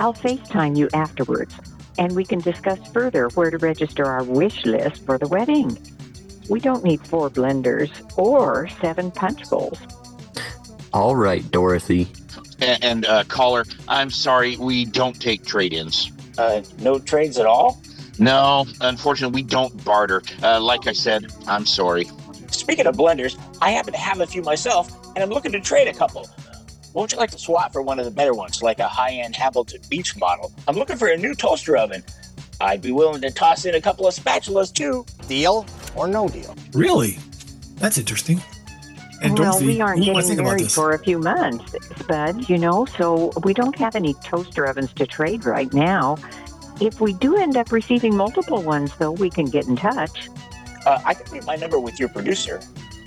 [0.00, 1.54] I'll FaceTime you afterwards
[1.98, 5.78] and we can discuss further where to register our wish list for the wedding.
[6.48, 9.78] We don't need four blenders or seven punch bowls.
[10.96, 12.08] All right, Dorothy.
[12.58, 16.10] And, and uh, caller, I'm sorry, we don't take trade-ins.
[16.38, 17.82] Uh, no trades at all.
[18.18, 20.22] No, unfortunately, we don't barter.
[20.42, 22.06] Uh, like I said, I'm sorry.
[22.50, 25.86] Speaking of blenders, I happen to have a few myself, and I'm looking to trade
[25.86, 26.26] a couple.
[26.94, 29.82] Won't you like to swap for one of the better ones, like a high-end Hamilton
[29.90, 30.50] Beach model?
[30.66, 32.02] I'm looking for a new toaster oven.
[32.58, 35.04] I'd be willing to toss in a couple of spatulas too.
[35.28, 36.56] Deal or no deal?
[36.72, 37.18] Really?
[37.74, 38.40] That's interesting.
[39.22, 41.74] And well, Dorothy, we aren't what do you getting think married for a few months,
[42.00, 46.18] Spud, you know, so we don't have any toaster ovens to trade right now.
[46.80, 50.28] If we do end up receiving multiple ones, though, we can get in touch.
[50.84, 52.60] Uh, I can leave my number with your producer.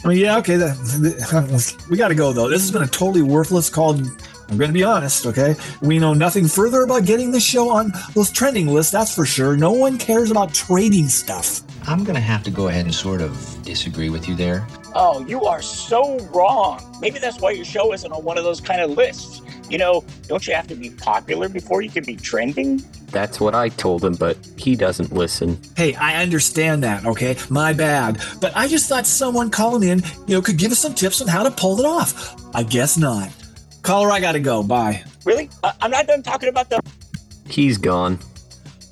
[0.03, 0.55] Well, yeah, okay.
[0.57, 2.49] That, that- we got to go though.
[2.49, 3.95] This has been a totally worthless call.
[3.95, 5.25] I'm going to be honest.
[5.27, 8.91] Okay, we know nothing further about getting this show on those trending lists.
[8.91, 9.55] That's for sure.
[9.55, 11.61] No one cares about trading stuff.
[11.87, 14.65] I'm going to have to go ahead and sort of disagree with you there.
[14.95, 16.81] Oh, you are so wrong.
[16.99, 19.41] Maybe that's why your show isn't on one of those kind of lists.
[19.69, 22.77] You know, don't you have to be popular before you can be trending?
[23.11, 25.59] That's what I told him, but he doesn't listen.
[25.77, 27.05] Hey, I understand that.
[27.05, 28.19] Okay, my bad.
[28.41, 31.27] But I just thought someone calling in, you know, could give us some tips on
[31.27, 32.35] how to pull it off.
[32.55, 33.29] I guess not.
[33.83, 34.63] Caller, I got to go.
[34.63, 35.03] Bye.
[35.23, 35.49] Really?
[35.63, 36.81] I- I'm not done talking about the.
[37.47, 38.19] He's gone.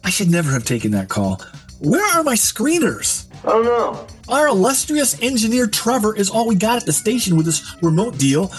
[0.03, 1.41] I should never have taken that call.
[1.79, 3.25] Where are my screeners?
[3.45, 4.07] Oh no.
[4.29, 8.51] Our illustrious engineer Trevor is all we got at the station with this remote deal.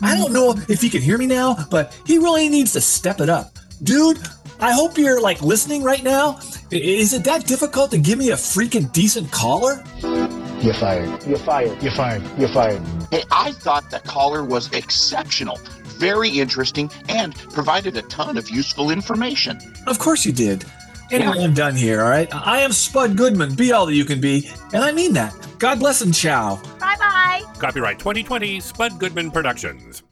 [0.00, 3.20] I don't know if he can hear me now, but he really needs to step
[3.20, 3.58] it up.
[3.82, 4.18] Dude,
[4.60, 6.38] I hope you're like listening right now.
[6.70, 9.84] Is it that difficult to give me a freaking decent caller?
[10.62, 11.26] You're fired.
[11.26, 11.82] You're fired.
[11.82, 12.22] You're fired.
[12.38, 12.82] You're fired.
[13.10, 15.58] Hey, I thought the caller was exceptional,
[15.98, 19.58] very interesting, and provided a ton of useful information.
[19.86, 20.64] Of course you did.
[21.10, 22.28] Anyway, I'm done here, all right?
[22.34, 23.54] I am Spud Goodman.
[23.54, 25.34] Be all that you can be, and I mean that.
[25.58, 26.56] God bless and ciao.
[26.78, 27.42] Bye bye.
[27.58, 30.02] Copyright 2020 Spud Goodman Productions.